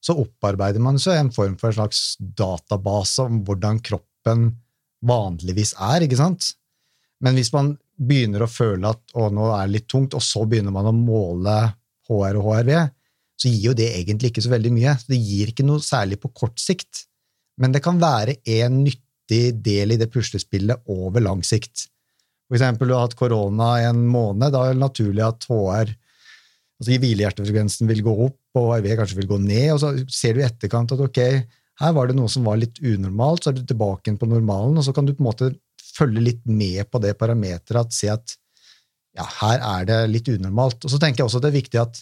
så 0.00 0.14
opparbeider 0.14 0.80
man 0.80 0.96
så 1.02 1.16
en 1.18 1.32
form 1.34 1.56
for 1.58 1.68
en 1.72 1.80
slags 1.80 2.16
database 2.20 3.18
om 3.24 3.42
hvordan 3.44 3.80
kroppen 3.82 4.52
vanligvis 5.04 5.74
er, 5.74 6.04
ikke 6.06 6.20
sant? 6.20 6.52
Men 7.20 7.34
hvis 7.34 7.50
man 7.52 7.74
begynner 7.98 8.44
å 8.44 8.50
føle 8.50 8.92
at 8.94 9.16
å, 9.18 9.28
nå 9.34 9.50
er 9.52 9.66
det 9.66 9.74
litt 9.74 9.88
tungt, 9.90 10.14
og 10.14 10.24
så 10.24 10.44
begynner 10.48 10.74
man 10.74 10.88
å 10.90 10.94
måle 10.94 11.58
HR 12.08 12.38
og 12.40 12.48
HRV, 12.48 12.72
så 13.38 13.50
gir 13.50 13.68
jo 13.68 13.76
det 13.78 13.90
egentlig 13.98 14.32
ikke 14.32 14.44
så 14.46 14.54
veldig 14.54 14.72
mye. 14.74 14.96
Det 15.06 15.18
gir 15.18 15.52
ikke 15.52 15.66
noe 15.66 15.82
særlig 15.84 16.18
på 16.22 16.32
kort 16.34 16.58
sikt. 16.62 17.04
Men 17.58 17.74
det 17.74 17.82
kan 17.84 18.00
være 18.00 18.38
en 18.58 18.80
nyttig 18.84 19.58
del 19.62 19.94
i 19.94 20.00
det 20.00 20.10
puslespillet 20.14 20.90
over 20.90 21.22
lang 21.22 21.44
sikt. 21.46 21.86
For 22.48 22.58
eksempel, 22.58 22.88
du 22.88 22.96
har 22.96 23.06
hatt 23.06 23.18
korona 23.18 23.74
i 23.82 23.86
en 23.90 24.06
måned, 24.08 24.50
da 24.54 24.64
er 24.64 24.74
det 24.74 24.82
naturlig 24.82 25.26
at 25.26 25.46
HR 25.50 25.92
altså 26.78 26.94
hvilehjertefrekvensen 27.02 27.90
vil 27.90 28.04
gå 28.06 28.14
opp, 28.28 28.38
og 28.58 28.72
HRV 28.72 28.92
kanskje 29.00 29.18
vil 29.18 29.30
gå 29.30 29.38
ned, 29.42 29.72
og 29.74 29.80
så 29.82 29.92
ser 30.14 30.34
du 30.34 30.42
i 30.42 30.46
etterkant 30.46 30.94
at 30.94 31.02
ok, 31.02 31.20
her 31.82 31.94
var 31.94 32.10
det 32.10 32.16
noe 32.18 32.30
som 32.30 32.46
var 32.46 32.58
litt 32.58 32.78
unormalt, 32.82 33.44
så 33.44 33.50
er 33.50 33.58
du 33.58 33.64
tilbake 33.66 34.06
igjen 34.06 34.18
på 34.20 34.28
normalen, 34.30 34.78
og 34.78 34.86
så 34.86 34.94
kan 34.94 35.06
du 35.06 35.12
på 35.14 35.22
en 35.22 35.28
måte 35.28 35.50
følge 35.98 36.24
litt 36.24 36.44
med 36.46 36.86
på 36.90 37.00
det 37.02 37.16
parameteret, 37.18 37.80
at 37.82 37.96
se 37.96 38.10
at 38.12 38.36
ja, 39.18 39.26
her 39.40 39.64
er 39.64 39.88
det 39.88 39.98
litt 40.12 40.30
unormalt. 40.30 40.84
Og 40.84 40.92
så 40.92 41.00
tenker 41.02 41.22
jeg 41.22 41.28
også 41.28 41.40
at 41.40 41.48
det 41.48 41.52
er 41.52 41.60
viktig 41.60 41.82
at 41.82 42.00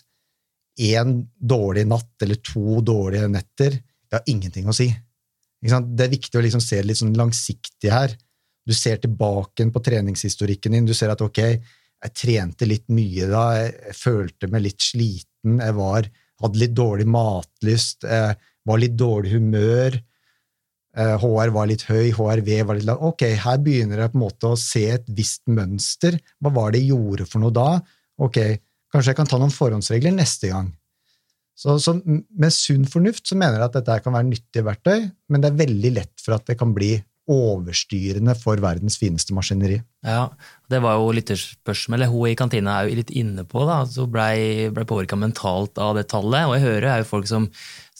én 0.87 1.19
dårlig 1.41 1.87
natt 1.89 2.25
eller 2.25 2.41
to 2.45 2.83
dårlige 2.85 3.31
netter, 3.33 3.79
det 3.81 4.19
har 4.19 4.31
ingenting 4.31 4.69
å 4.69 4.77
si. 4.77 4.91
Det 5.63 6.05
er 6.05 6.13
viktig 6.13 6.39
å 6.39 6.45
liksom 6.45 6.63
se 6.63 6.83
litt 6.85 7.01
sånn 7.01 7.17
langsiktig 7.17 7.91
her. 7.91 8.13
Du 8.67 8.75
ser 8.77 9.01
tilbake 9.03 9.65
på 9.73 9.83
treningshistorikken 9.89 10.77
din, 10.77 10.87
du 10.87 10.95
ser 10.95 11.15
at 11.15 11.23
ok, 11.25 11.41
jeg 12.07 12.15
trente 12.15 12.69
litt 12.69 12.87
mye 12.93 13.29
da, 13.31 13.45
jeg 13.63 13.97
følte 13.97 14.51
meg 14.53 14.67
litt 14.67 14.85
sliten, 14.85 15.61
jeg 15.63 15.77
var, 15.79 16.11
hadde 16.43 16.61
litt 16.61 16.75
dårlig 16.77 17.07
matlyst, 17.09 18.05
jeg 18.05 18.37
var 18.67 18.83
litt 18.83 18.97
dårlig 18.99 19.33
humør, 19.39 19.97
HR 20.97 21.53
var 21.53 21.69
litt 21.69 21.85
høy, 21.91 22.09
HRV 22.17 22.51
var 22.65 22.79
litt 22.79 22.87
lav. 22.89 23.03
Ok, 23.05 23.27
her 23.43 23.61
begynner 23.61 24.01
jeg 24.01 24.15
på 24.15 24.19
en 24.21 24.25
måte 24.25 24.49
å 24.49 24.61
se 24.61 24.87
et 24.95 25.11
visst 25.13 25.43
mønster. 25.45 26.17
Hva 26.41 26.53
var 26.57 26.73
det 26.73 26.81
jeg 26.83 26.95
gjorde 26.95 27.29
for 27.29 27.45
noe 27.45 27.53
da? 27.55 27.69
Ok, 28.23 28.41
kanskje 28.93 29.13
jeg 29.13 29.19
kan 29.19 29.29
ta 29.29 29.41
noen 29.41 29.53
forhåndsregler 29.53 30.15
neste 30.17 30.53
gang. 30.55 30.71
Så, 31.57 31.79
så 31.81 31.97
med 32.05 32.53
sunn 32.53 32.85
fornuft 32.89 33.29
så 33.29 33.37
mener 33.37 33.61
jeg 33.61 33.69
at 33.71 33.77
dette 33.79 34.01
kan 34.05 34.17
være 34.17 34.29
nyttige 34.29 34.65
verktøy, 34.65 35.07
men 35.33 35.45
det 35.45 35.51
er 35.51 35.61
veldig 35.61 35.93
lett 35.99 36.25
for 36.25 36.37
at 36.37 36.49
det 36.49 36.59
kan 36.61 36.75
bli 36.77 36.95
overstyrende 37.27 38.37
for 38.39 38.61
verdens 38.63 38.97
fineste 39.01 39.35
maskineri. 39.35 39.81
Ja, 40.07 40.29
det 40.71 40.79
var 40.85 41.01
jo 41.01 41.11
lytterspørsmålet. 41.17 42.09
hun 42.13 42.29
i 42.31 42.37
kantina 42.39 42.77
er 42.77 42.87
jo 42.87 42.99
litt 43.01 43.11
inne 43.11 43.43
på, 43.45 43.65
da, 43.67 43.81
så 43.85 44.07
blei 44.07 44.71
ble 44.71 44.87
påvirka 44.87 45.19
mentalt 45.19 45.79
av 45.83 45.97
det 45.99 46.07
tallet. 46.13 46.47
Og 46.47 46.55
jeg 46.55 46.67
hører 46.67 46.89
er 46.93 47.03
jo 47.03 47.11
folk 47.11 47.27
som, 47.27 47.49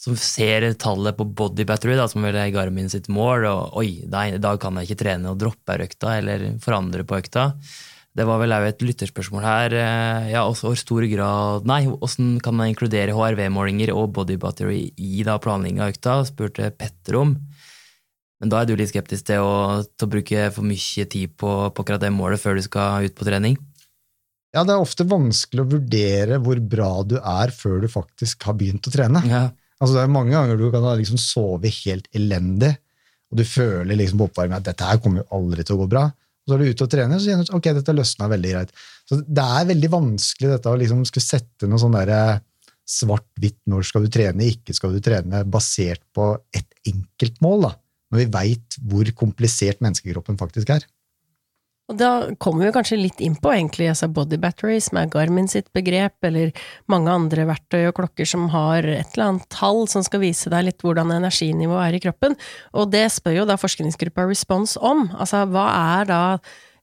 som 0.07 0.15
ser 0.19 0.63
tallet 0.79 1.17
på 1.17 1.27
body 1.37 1.65
battery, 1.67 1.97
da, 1.99 2.07
som 2.07 2.23
vel 2.23 2.37
er 2.39 2.53
Garmin 2.55 2.87
sitt 2.91 3.09
mål, 3.11 3.43
og 3.49 3.75
oi, 3.81 4.05
nei, 4.07 4.29
i 4.37 4.41
dag 4.41 4.59
kan 4.63 4.79
jeg 4.79 4.87
ikke 4.89 5.01
trene 5.03 5.33
og 5.33 5.41
droppe 5.41 5.75
økta, 5.83 6.15
eller 6.21 6.47
forandre 6.63 7.03
på 7.07 7.19
økta. 7.19 7.51
Det 8.17 8.25
var 8.25 8.39
vel 8.41 8.55
òg 8.55 8.63
et 8.65 8.81
lytterspørsmål 8.81 9.43
her. 9.45 9.73
eh, 9.77 10.31
Ja, 10.31 10.41
også 10.47 10.71
i 10.73 10.79
stor 10.79 11.05
grad 11.05 11.67
Nei, 11.69 11.83
hvordan 11.85 12.39
kan 12.41 12.55
man 12.57 12.71
inkludere 12.71 13.13
HRV-målinger 13.13 13.91
og 13.93 14.09
body 14.15 14.39
battery 14.41 14.87
i 14.97 15.21
da 15.27 15.35
planlegging 15.37 15.83
av 15.83 15.91
økta, 15.93 16.15
spurte 16.25 16.71
Petter 16.73 17.19
om. 17.19 17.35
Men 18.41 18.49
da 18.49 18.61
er 18.61 18.65
du 18.69 18.75
litt 18.75 18.89
skeptisk 18.89 19.27
til 19.29 19.45
å, 19.45 19.83
til 19.85 20.07
å 20.07 20.11
bruke 20.15 20.47
for 20.55 20.65
mye 20.65 21.05
tid 21.05 21.35
på, 21.37 21.51
på 21.69 21.83
akkurat 21.85 22.01
det 22.01 22.13
målet 22.15 22.41
før 22.41 22.57
du 22.57 22.65
skal 22.65 23.05
ut 23.05 23.17
på 23.17 23.27
trening? 23.27 23.57
Ja, 24.55 24.63
det 24.65 24.73
er 24.73 24.81
ofte 24.81 25.05
vanskelig 25.05 25.61
å 25.61 25.69
vurdere 25.75 26.41
hvor 26.41 26.57
bra 26.73 26.91
du 27.05 27.19
er 27.19 27.53
før 27.53 27.81
du 27.83 27.87
faktisk 27.91 28.47
har 28.49 28.57
begynt 28.57 28.87
å 28.89 28.93
trene. 28.93 29.21
Ja. 29.29 29.45
Altså, 29.77 29.93
det 29.93 30.03
er 30.03 30.13
mange 30.13 30.33
ganger 30.33 30.57
du 30.59 30.69
kan 30.73 30.85
ha 30.87 30.95
liksom 30.97 31.19
sove 31.21 31.71
helt 31.83 32.07
elendig, 32.17 32.73
og 33.29 33.41
du 33.41 33.43
føler 33.45 33.99
liksom 33.99 34.21
på 34.21 34.29
oppvarmingen 34.29 34.61
at 34.61 34.69
dette 34.71 34.87
her 34.87 35.01
kommer 35.03 35.21
jo 35.21 35.37
aldri 35.37 35.65
til 35.67 35.77
å 35.77 35.81
gå 35.83 35.89
bra. 35.91 36.07
Og 36.07 36.49
så 36.49 36.55
er 36.55 36.63
du 36.63 36.71
ute 36.71 36.85
og 36.85 36.91
trener, 36.93 37.17
og 37.17 37.21
så 37.21 37.27
sier 37.27 37.43
du 37.43 37.55
ok, 37.57 37.71
dette 37.75 37.95
løsna 37.95 38.29
veldig 38.31 38.51
greit. 38.53 38.69
Så 39.07 39.19
det 39.21 39.47
er 39.59 39.71
veldig 39.73 39.89
vanskelig 39.93 40.53
dette 40.53 40.71
å 40.71 40.79
liksom 40.79 41.01
skulle 41.09 41.27
sette 41.27 41.69
noe 41.69 41.81
sånn 41.81 41.97
derre 41.97 42.21
svart-hvitt 42.87 43.59
når 43.67 43.83
skal 43.89 44.05
du 44.05 44.11
trene, 44.15 44.47
ikke 44.47 44.75
skal 44.75 44.95
du 44.95 45.01
trene, 45.03 45.43
basert 45.43 46.01
på 46.15 46.31
ett 46.55 46.69
enkelt 46.87 47.41
mål, 47.43 47.67
da. 47.67 47.73
Når 48.07 48.21
vi 48.21 48.27
veit 48.37 48.77
hvor 48.87 49.09
komplisert 49.19 49.83
menneskekroppen 49.83 50.39
faktisk 50.39 50.71
er. 50.71 50.85
Og 51.87 51.95
da 51.95 52.09
kommer 52.43 52.67
vi 52.67 52.73
kanskje 52.75 52.99
litt 52.99 53.21
inn 53.23 53.37
på 53.39 53.51
egentlig 53.53 53.87
altså 53.87 54.09
body 54.11 54.35
battery, 54.43 54.75
som 54.83 54.99
er 54.99 55.07
Garmin 55.11 55.47
sitt 55.47 55.69
begrep, 55.75 56.17
eller 56.27 56.51
mange 56.91 57.13
andre 57.13 57.45
verktøy 57.47 57.85
og 57.87 57.95
klokker 58.01 58.27
som 58.27 58.49
har 58.51 58.83
et 58.83 59.15
eller 59.15 59.29
annet 59.29 59.47
tall 59.53 59.85
som 59.87 60.03
skal 60.03 60.25
vise 60.25 60.51
deg 60.51 60.67
litt 60.67 60.83
hvordan 60.83 61.13
energinivået 61.15 61.85
er 61.85 61.97
i 61.97 62.01
kroppen. 62.03 62.35
Og 62.75 62.91
det 62.91 63.05
spør 63.15 63.39
jo 63.39 63.47
da 63.47 63.55
forskningsgruppa 63.61 64.27
Response 64.27 64.75
om. 64.83 65.07
Altså 65.15 65.45
hva 65.47 65.69
er 66.01 66.11
da 66.11 66.21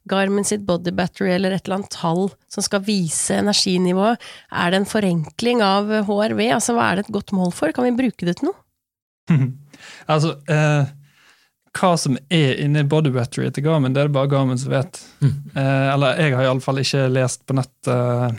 Garmin 0.09 0.45
sitt 0.45 0.65
body 0.65 0.93
battery 0.97 1.35
eller 1.35 1.53
et 1.53 1.65
eller 1.67 1.83
annet 1.83 1.93
tall 1.93 2.31
som 2.49 2.65
skal 2.65 2.85
vise 2.89 3.37
energinivået? 3.37 4.21
Er 4.53 4.73
det 4.73 4.83
en 4.83 4.89
forenkling 4.89 5.61
av 5.65 5.93
HRV? 6.09 6.47
Altså 6.49 6.77
hva 6.77 6.91
er 6.91 7.01
det 7.01 7.07
et 7.07 7.17
godt 7.21 7.37
mål 7.37 7.53
for? 7.57 7.77
Kan 7.77 7.91
vi 7.91 7.97
bruke 8.05 8.25
det 8.25 8.39
til 8.41 8.51
noe? 8.51 8.61
altså, 10.13 10.39
eh, 10.49 10.93
hva 11.75 11.95
som 11.99 12.17
er 12.33 12.59
inni 12.63 12.85
body 12.87 13.11
battery 13.15 13.51
til 13.53 13.67
Garmin, 13.67 13.95
det 13.95 14.05
er 14.05 14.11
det 14.11 14.17
bare 14.17 14.31
Garmin 14.31 14.61
som 14.61 14.75
vet. 14.75 15.01
Eh, 15.55 15.89
eller 15.95 16.19
jeg 16.19 16.35
har 16.35 16.49
iallfall 16.49 16.81
ikke 16.81 17.05
lest 17.13 17.45
på 17.47 17.55
nett 17.55 17.89
eh, 17.91 18.33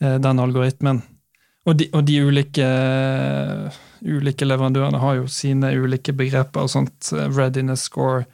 den 0.00 0.40
algoritmen. 0.42 0.98
Og 1.68 1.76
de, 1.78 1.86
og 1.94 2.02
de 2.08 2.16
ulike, 2.24 2.68
ulike 4.02 4.48
leverandørene 4.48 4.98
har 4.98 5.18
jo 5.20 5.28
sine 5.30 5.70
ulike 5.76 6.14
begreper 6.16 6.66
og 6.66 6.72
sånt. 6.72 7.12
eh, 7.14 7.28
Readiness 7.30 7.86
score. 7.86 8.24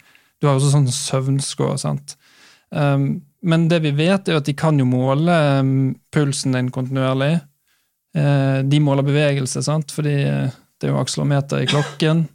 Du 0.41 0.47
har 0.47 0.55
jo 0.57 0.63
også 0.63 0.73
sånn 0.77 0.89
søvnscore. 0.93 1.77
sant? 1.83 2.17
Um, 2.71 3.27
men 3.43 3.69
det 3.69 3.83
vi 3.85 3.93
vet, 3.99 4.29
er 4.29 4.41
at 4.41 4.49
de 4.49 4.57
kan 4.57 4.79
jo 4.81 4.87
måle 4.89 5.35
um, 5.61 5.75
pulsen 6.15 6.57
din 6.57 6.73
kontinuerlig. 6.73 7.35
Uh, 8.17 8.65
de 8.65 8.81
måler 8.81 9.05
bevegelse, 9.05 9.61
sant? 9.67 9.93
fordi 9.93 10.17
uh, 10.25 10.57
det 10.81 10.89
er 10.89 10.95
jo 10.95 11.03
akselometer 11.03 11.65
i 11.65 11.69
klokken. 11.69 12.27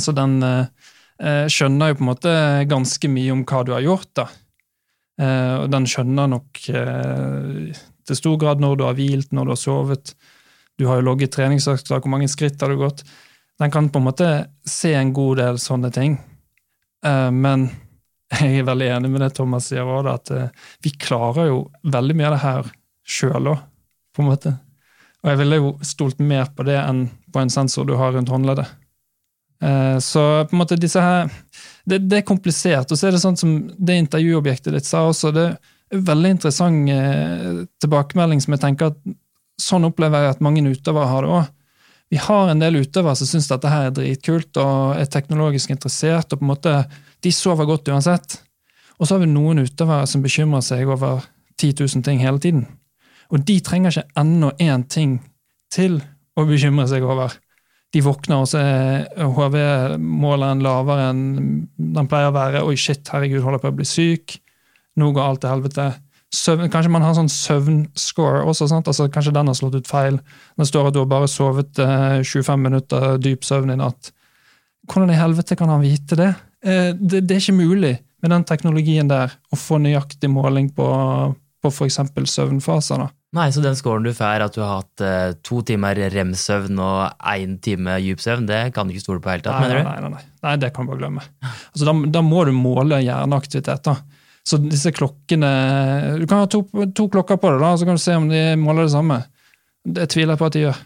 Så 0.00 0.12
den 0.12 0.42
eh, 0.42 0.58
eh, 0.58 0.66
skjønner 1.22 1.92
jo 1.92 1.96
på 1.98 2.02
en 2.02 2.08
måte 2.08 2.30
ganske 2.66 3.08
mye 3.08 3.32
om 3.34 3.44
hva 3.46 3.60
du 3.62 3.70
har 3.70 3.84
gjort. 3.84 4.08
da. 4.18 4.24
Eh, 5.20 5.56
og 5.62 5.68
den 5.70 5.86
skjønner 5.86 6.30
nok 6.30 6.62
eh, 6.74 7.82
til 8.04 8.18
stor 8.18 8.38
grad 8.40 8.62
når 8.62 8.78
du 8.78 8.84
har 8.86 8.96
hvilt, 8.98 9.30
når 9.32 9.46
du 9.46 9.54
har 9.54 9.60
sovet. 9.60 10.14
Du 10.78 10.88
har 10.88 10.98
jo 10.98 11.08
logget 11.08 11.34
treningsøkter, 11.36 12.00
hvor 12.00 12.10
mange 12.10 12.30
skritt 12.30 12.60
har 12.62 12.72
du 12.72 12.80
gått. 12.80 13.04
Den 13.62 13.70
kan 13.70 13.90
på 13.94 14.00
en 14.02 14.08
måte 14.08 14.30
se 14.66 14.94
en 14.98 15.14
god 15.14 15.38
del 15.42 15.60
sånne 15.62 15.92
ting. 15.94 16.18
Eh, 17.06 17.30
men 17.30 17.68
jeg 18.40 18.62
er 18.62 18.70
veldig 18.70 18.90
enig 18.96 19.12
med 19.12 19.26
det 19.26 19.34
Thomas 19.38 19.70
sier 19.70 19.86
òg, 19.86 20.10
at 20.10 20.34
eh, 20.34 20.70
vi 20.82 20.94
klarer 20.98 21.52
jo 21.52 21.64
veldig 21.86 22.18
mye 22.18 22.30
av 22.30 22.36
det 22.36 22.44
her 22.44 22.72
sjøl 23.04 23.52
òg, 23.54 23.66
på 24.14 24.24
en 24.24 24.32
måte. 24.32 24.56
Og 25.24 25.30
jeg 25.30 25.40
ville 25.40 25.60
jo 25.60 25.74
stolt 25.86 26.18
mer 26.20 26.50
på 26.52 26.66
det 26.66 26.76
enn 26.82 27.06
på 27.32 27.40
en 27.40 27.52
sensor 27.52 27.86
du 27.88 27.94
har 27.96 28.12
rundt 28.12 28.32
håndleddet. 28.32 28.68
Eh, 29.64 29.98
Så 29.98 30.22
på 30.48 30.56
en 30.56 30.60
måte 30.60 30.80
disse 30.80 31.00
her 31.00 31.30
det, 31.84 32.02
det 32.08 32.20
er 32.20 32.28
komplisert. 32.28 32.90
Og 32.90 32.98
så 32.98 33.08
er 33.08 33.16
det 33.16 33.22
sånn 33.22 33.38
som 33.38 33.56
det 33.76 33.98
intervjuobjektet 34.02 34.74
ditt 34.76 34.88
sa 34.88 35.04
også, 35.08 35.32
det 35.36 35.48
er 35.52 36.04
veldig 36.04 36.32
interessant 36.36 36.90
eh, 36.92 37.64
tilbakemelding 37.84 38.40
som 38.44 38.56
jeg 38.56 38.64
tenker 38.64 38.92
at 38.92 39.14
sånn 39.60 39.86
opplever 39.86 40.24
jeg 40.24 40.34
at 40.34 40.42
mange 40.44 40.64
utøvere 40.64 41.10
har 41.10 41.26
det 41.26 41.34
òg. 41.38 41.52
Vi 42.12 42.20
har 42.20 42.50
en 42.50 42.60
del 42.60 42.80
utøvere 42.82 43.16
som 43.18 43.28
syns 43.28 43.48
dette 43.50 43.70
her 43.70 43.88
er 43.88 43.94
dritkult 43.94 44.58
og 44.60 44.98
er 45.00 45.08
teknologisk 45.10 45.72
interessert. 45.72 46.32
og 46.32 46.40
på 46.40 46.44
en 46.44 46.52
måte, 46.52 46.74
De 47.22 47.32
sover 47.32 47.64
godt 47.64 47.88
uansett. 47.88 48.40
Og 49.00 49.06
så 49.06 49.14
har 49.14 49.24
vi 49.24 49.32
noen 49.32 49.62
utøvere 49.64 50.06
som 50.06 50.22
bekymrer 50.22 50.62
seg 50.62 50.88
over 50.88 51.24
10 51.58 51.72
000 51.80 52.04
ting 52.04 52.20
hele 52.20 52.38
tiden. 52.38 52.66
Og 53.32 53.44
de 53.44 53.60
trenger 53.60 53.90
ikke 53.90 54.20
enda 54.20 54.50
én 54.60 54.84
ting 54.88 55.22
til 55.72 56.02
å 56.36 56.44
bekymre 56.46 56.86
seg 56.90 57.02
over. 57.02 57.32
De 57.94 58.02
våkner, 58.02 58.42
og 58.42 58.48
så 58.50 58.58
er 58.58 59.28
HV-måleren 59.36 60.62
lavere 60.64 61.10
enn 61.12 61.26
den 61.78 62.08
pleier 62.10 62.32
å 62.32 62.34
være. 62.34 62.64
Oi, 62.66 62.74
shit, 62.80 63.06
herregud, 63.12 63.44
holder 63.44 63.62
på 63.62 63.70
å 63.70 63.76
bli 63.76 63.86
syk. 63.86 64.34
Nå 64.98 65.12
går 65.14 65.22
alt 65.22 65.44
til 65.44 65.52
helvete. 65.52 65.92
Søvn, 66.34 66.66
kanskje 66.72 66.90
man 66.90 67.04
har 67.06 67.14
sånn 67.14 67.30
søvnscore 67.30 68.42
også. 68.50 68.66
Sant? 68.70 68.90
Altså, 68.90 69.06
kanskje 69.12 69.34
den 69.36 69.50
har 69.50 69.58
slått 69.58 69.78
ut 69.78 69.90
feil. 69.90 70.18
Det 70.58 70.66
står 70.66 70.90
at 70.90 70.96
du 70.96 71.00
har 71.04 71.10
bare 71.10 71.30
sovet 71.30 71.78
eh, 71.82 72.18
25 72.26 72.66
minutter 72.66 73.14
dyp 73.22 73.46
søvn 73.46 73.74
i 73.74 73.78
natt. 73.78 74.10
Hvordan 74.90 75.14
i 75.14 75.18
helvete 75.20 75.56
kan 75.58 75.70
han 75.70 75.84
vite 75.84 76.18
det? 76.18 76.32
Eh, 76.66 76.90
det? 76.98 77.22
Det 77.28 77.36
er 77.36 77.42
ikke 77.44 77.60
mulig 77.62 77.94
med 78.24 78.34
den 78.34 78.46
teknologien 78.48 79.10
der 79.10 79.36
å 79.52 79.58
få 79.58 79.78
nøyaktig 79.82 80.30
måling 80.32 80.72
på, 80.74 80.88
på 81.62 81.70
f.eks. 81.70 82.00
søvnfaser. 82.34 83.04
da. 83.04 83.12
Nei, 83.34 83.48
så 83.50 83.62
den 83.64 83.74
scoren 83.74 84.04
du 84.06 84.12
får, 84.14 84.44
at 84.44 84.54
du 84.54 84.60
har 84.62 84.76
hatt 84.78 85.02
eh, 85.02 85.32
to 85.42 85.58
timer 85.66 85.98
rem-søvn 86.14 86.78
og 86.78 87.24
én 87.34 87.56
time 87.64 87.96
dyp 88.04 88.22
søvn, 88.22 88.46
det 88.46 88.60
kan 88.76 88.86
du 88.86 88.94
ikke 88.94 89.02
stole 89.02 89.22
på 89.24 89.32
tatt, 89.42 89.48
Nei, 89.50 89.62
mener 89.64 89.80
du? 89.80 89.88
nei, 89.88 89.96
nei, 90.04 90.10
nei. 90.12 90.26
nei, 90.46 90.54
det 90.62 90.70
kan 90.76 90.86
du 90.86 90.92
bare 90.92 91.02
glemme. 91.02 91.24
Altså, 91.42 91.88
da, 91.88 91.96
da 92.14 92.22
må 92.22 92.44
du 92.46 92.52
måle 92.54 93.00
hjerneaktivitet. 93.02 93.88
da. 93.90 93.96
Så 94.44 94.58
disse 94.60 94.92
klokkene 94.92 95.50
Du 96.20 96.26
kan 96.28 96.42
ha 96.42 96.48
to, 96.52 96.60
to 96.94 97.06
klokker 97.08 97.38
på 97.40 97.54
det, 97.54 97.60
da, 97.64 97.74
så 97.80 97.88
kan 97.88 97.98
du 97.98 98.02
se 98.02 98.16
om 98.20 98.28
de 98.30 98.42
måler 98.60 98.86
det 98.86 98.94
samme. 98.94 99.22
Det 99.84 100.06
tviler 100.12 100.34
jeg 100.34 100.42
på 100.42 100.48
at 100.50 100.56
de 100.56 100.66
gjør. 100.66 100.82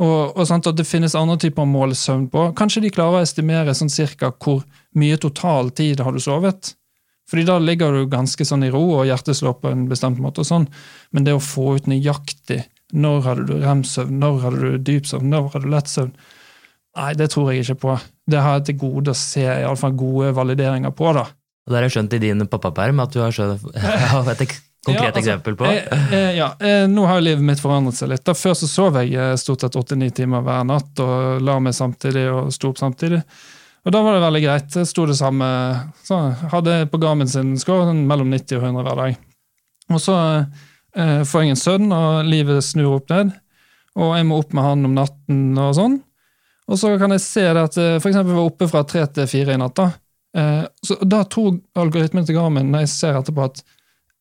Og, 0.00 0.36
og 0.38 0.46
sant, 0.48 0.66
og, 0.70 0.76
Det 0.78 0.88
finnes 0.88 1.14
andre 1.18 1.36
typer 1.42 1.68
mål 1.68 1.92
søvn 1.98 2.28
på. 2.32 2.46
Kanskje 2.56 2.86
de 2.86 2.92
klarer 2.94 3.20
å 3.20 3.26
estimere 3.26 3.76
sånn 3.76 3.92
cirka 3.92 4.32
hvor 4.32 4.62
mye 4.96 5.18
total 5.20 5.68
tid 5.76 6.00
har 6.00 6.16
du 6.16 6.22
sovet. 6.22 6.72
Fordi 7.30 7.46
da 7.46 7.60
ligger 7.62 7.94
du 7.94 8.10
ganske 8.10 8.44
sånn 8.46 8.66
i 8.66 8.72
ro, 8.74 8.82
og 8.98 9.06
hjertet 9.06 9.38
slår 9.38 9.60
på 9.62 9.70
en 9.70 9.86
bestemt 9.90 10.18
måte. 10.22 10.42
og 10.42 10.48
sånn. 10.48 10.66
Men 11.14 11.26
det 11.26 11.36
å 11.36 11.42
få 11.42 11.76
ut 11.78 11.86
nøyaktig 11.90 12.64
når 12.90 13.20
hadde 13.22 13.46
du 13.46 13.56
rem-søvn, 13.62 14.18
når 14.18 14.40
hadde 14.44 14.60
du 14.60 14.78
dypsøvn, 14.90 15.30
når 15.30 15.50
hadde 15.54 15.66
du 15.68 15.74
lettsøvn 15.76 16.12
Nei, 16.98 17.12
det 17.14 17.28
tror 17.30 17.52
jeg 17.52 17.62
ikke 17.62 17.76
på. 17.84 17.92
Det 18.26 18.40
har 18.42 18.56
jeg 18.58 18.64
til 18.66 18.80
gode 18.80 19.12
å 19.12 19.18
se 19.18 19.44
i 19.44 19.62
alle 19.62 19.78
fall 19.78 19.92
gode 19.94 20.32
valideringer 20.34 20.90
på. 20.90 21.12
da. 21.14 21.22
Og 21.22 21.70
det 21.70 21.78
har 21.78 21.86
jeg 21.86 21.94
skjønt 21.94 22.16
i 22.16 22.18
din 22.24 22.46
pappaperm 22.50 22.98
at 23.04 23.14
du 23.14 23.20
har 23.22 23.30
skjønt, 23.34 23.62
et 24.34 24.40
konkret 24.82 25.04
Ja, 25.04 25.12
altså, 25.12 25.20
eksempel 25.20 25.56
på. 25.60 25.68
Jeg, 25.70 25.84
jeg, 26.10 26.32
ja, 26.40 26.48
eh, 26.58 26.88
Nå 26.90 27.04
har 27.06 27.22
livet 27.22 27.46
mitt 27.46 27.62
forandret 27.62 27.94
seg 27.94 28.10
litt. 28.10 28.24
Da 28.26 28.34
Før 28.34 28.58
så 28.58 28.66
sov 28.66 28.98
jeg 28.98 29.14
eh, 29.14 29.36
stort 29.38 29.62
sett 29.62 29.78
åtte-ni 29.78 30.10
timer 30.16 30.42
hver 30.42 30.66
natt 30.66 31.02
og 31.04 31.44
la 31.46 31.60
meg 31.62 31.78
samtidig 31.78 32.26
og 32.32 32.50
sto 32.56 32.72
opp 32.72 32.82
samtidig. 32.82 33.22
Og 33.86 33.94
Da 33.94 34.02
var 34.04 34.16
det 34.16 34.24
veldig 34.24 34.42
greit. 34.44 34.68
Det 34.74 34.86
sto 34.88 35.06
det 35.08 35.16
samme. 35.16 35.46
Så 36.04 36.18
hadde 36.52 36.82
på 36.92 37.00
Garmin 37.00 37.30
sin 37.30 37.54
score 37.60 37.86
sånn 37.88 38.04
mellom 38.08 38.28
90 38.32 38.58
og 38.58 38.66
100 38.68 38.84
hver 38.86 39.00
dag. 39.00 39.22
Og 39.90 40.02
så 40.04 40.16
eh, 40.96 41.22
får 41.26 41.42
jeg 41.46 41.54
en 41.54 41.62
sønn, 41.62 41.88
og 41.94 42.28
livet 42.28 42.60
snur 42.64 42.98
opp 42.98 43.08
ned. 43.10 43.32
Og 43.96 44.12
jeg 44.18 44.28
må 44.28 44.38
opp 44.42 44.52
med 44.54 44.66
han 44.68 44.86
om 44.86 44.94
natten 44.98 45.40
og 45.58 45.74
sånn. 45.78 45.96
Og 46.70 46.78
så 46.78 46.92
kan 47.00 47.16
jeg 47.16 47.24
se 47.24 47.42
det 47.48 47.64
at 47.64 47.74
f.eks. 47.74 48.02
for 48.04 48.12
eksempel 48.12 48.36
jeg 48.36 48.38
var 48.38 48.52
oppe 48.52 48.70
fra 48.70 48.84
tre 48.86 49.02
til 49.10 49.26
fire 49.30 49.56
i 49.56 49.60
natt. 49.60 49.80
Da 49.80 49.90
Eh, 50.36 50.64
så 50.82 50.94
da 50.94 51.24
tror 51.24 51.58
algoritmen 51.74 52.26
til 52.26 52.36
Garmin 52.38 52.70
når 52.70 52.84
jeg 52.84 52.92
ser 52.92 53.18
etterpå 53.18 53.48
at 53.48 53.62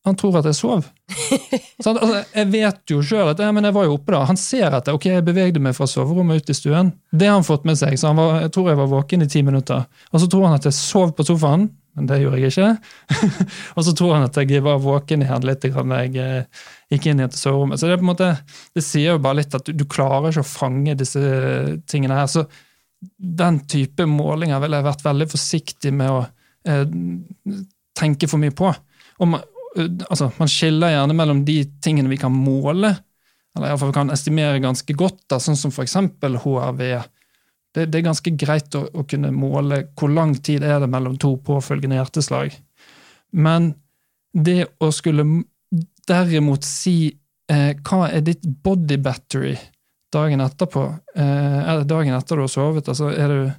han 0.08 0.16
tror 0.16 0.40
at 0.40 0.48
jeg 0.48 0.56
sov. 0.56 0.86
Sant? 1.84 2.00
altså, 2.00 2.22
jeg 2.34 2.48
vet 2.54 2.94
jo 2.94 3.02
sjøl 3.04 3.32
at 3.34 3.42
ja, 3.44 3.50
men 3.56 3.68
jeg 3.68 3.76
var 3.76 3.88
jo 3.88 3.98
oppe 3.98 4.16
da. 4.16 4.22
Han 4.30 4.40
ser 4.40 4.72
at 4.78 4.88
jeg, 4.88 4.96
ok, 4.96 5.10
jeg 5.12 5.26
bevegde 5.28 5.62
meg 5.64 5.76
fra 5.78 5.88
soverommet 5.90 6.40
ut 6.40 6.54
i 6.54 6.56
stuen. 6.56 6.94
Det 7.12 7.28
har 7.28 7.36
han 7.36 7.48
fått 7.48 7.68
med 7.68 7.80
seg, 7.80 7.98
så 8.00 8.12
han 8.12 8.22
var, 8.22 8.40
jeg 8.46 8.54
tror 8.56 8.72
jeg 8.72 8.80
var 8.80 8.94
våken 8.94 9.26
i 9.26 9.30
ti 9.32 9.44
minutter. 9.46 9.84
Og 10.14 10.24
så 10.24 10.30
tror 10.32 10.48
han 10.48 10.56
at 10.60 10.70
jeg 10.70 10.78
sov 10.78 11.12
på 11.18 11.26
sofaen, 11.28 11.68
men 11.98 12.08
det 12.08 12.22
gjorde 12.22 12.40
jeg 12.40 12.54
ikke. 12.54 13.20
og 13.76 13.86
så 13.86 13.96
tror 13.98 14.16
han 14.16 14.30
at 14.30 14.40
jeg 14.40 14.64
var 14.64 14.80
våken 14.84 15.26
igjen 15.26 15.50
litt 15.50 15.68
da 15.68 16.02
jeg 16.06 16.24
eh, 16.24 16.64
gikk 16.96 17.12
inn 17.12 17.20
i 17.20 17.28
et 17.28 17.36
soverommet. 17.36 17.82
Så 17.82 17.90
det, 17.90 17.98
er 17.98 18.02
på 18.02 18.08
en 18.08 18.14
måte, 18.14 18.32
det 18.78 18.86
sier 18.86 19.18
jo 19.18 19.24
bare 19.26 19.42
litt 19.42 19.60
at 19.60 19.68
du, 19.68 19.76
du 19.76 19.86
klarer 19.90 20.32
ikke 20.32 20.48
å 20.48 20.52
fange 20.54 20.96
disse 21.00 21.20
tingene 21.92 22.22
her. 22.22 22.32
så 22.32 22.48
den 23.18 23.62
type 23.68 24.06
målinger 24.06 24.60
ville 24.60 24.80
jeg 24.80 24.88
vært 24.90 25.06
veldig 25.06 25.28
forsiktig 25.32 25.92
med 25.96 26.12
å 26.12 26.20
eh, 26.68 26.84
tenke 28.00 28.28
for 28.32 28.42
mye 28.42 28.56
på. 28.56 28.72
Og 29.20 29.36
eh, 29.38 29.46
altså, 29.78 30.32
man 30.38 30.52
skiller 30.52 30.94
gjerne 30.94 31.16
mellom 31.18 31.44
de 31.48 31.62
tingene 31.84 32.12
vi 32.12 32.20
kan 32.22 32.34
måle, 32.34 32.96
eller 33.58 33.72
iallfall 33.72 33.94
kan 33.94 34.14
estimere 34.14 34.62
ganske 34.64 34.94
godt, 34.98 35.24
da, 35.32 35.40
sånn 35.42 35.58
som 35.60 35.74
f.eks. 35.74 35.98
HRV. 36.44 36.84
Det, 37.76 37.86
det, 37.86 38.00
er 38.00 38.08
ganske 38.08 38.34
greit 38.40 38.76
å, 38.78 38.86
å, 38.94 39.06
kunne 39.10 39.32
måle 39.36 39.84
hvor 39.98 40.10
lang 40.14 40.34
tid 40.42 40.64
er 40.66 40.80
det 40.82 40.90
mellom 40.90 41.18
to 41.22 41.36
påfølgende 41.46 42.00
hjerteslag. 42.00 42.56
Men 43.38 43.74
det 44.34 44.64
å 44.82 44.90
skulle 44.94 45.26
derimot 46.10 46.66
si 46.66 47.12
eh, 47.52 47.74
hva 47.86 48.08
er 48.10 48.24
ditt 48.26 48.46
body 48.64 48.98
battery 49.02 49.54
dagen 50.14 50.42
etterpå, 50.42 50.86
eh, 51.22 51.84
dagen 51.86 52.16
etter 52.18 52.40
du 52.40 52.46
har 52.46 52.52
sovet, 52.52 52.90
altså 52.90 53.12
er 53.14 53.34
du, 53.34 53.52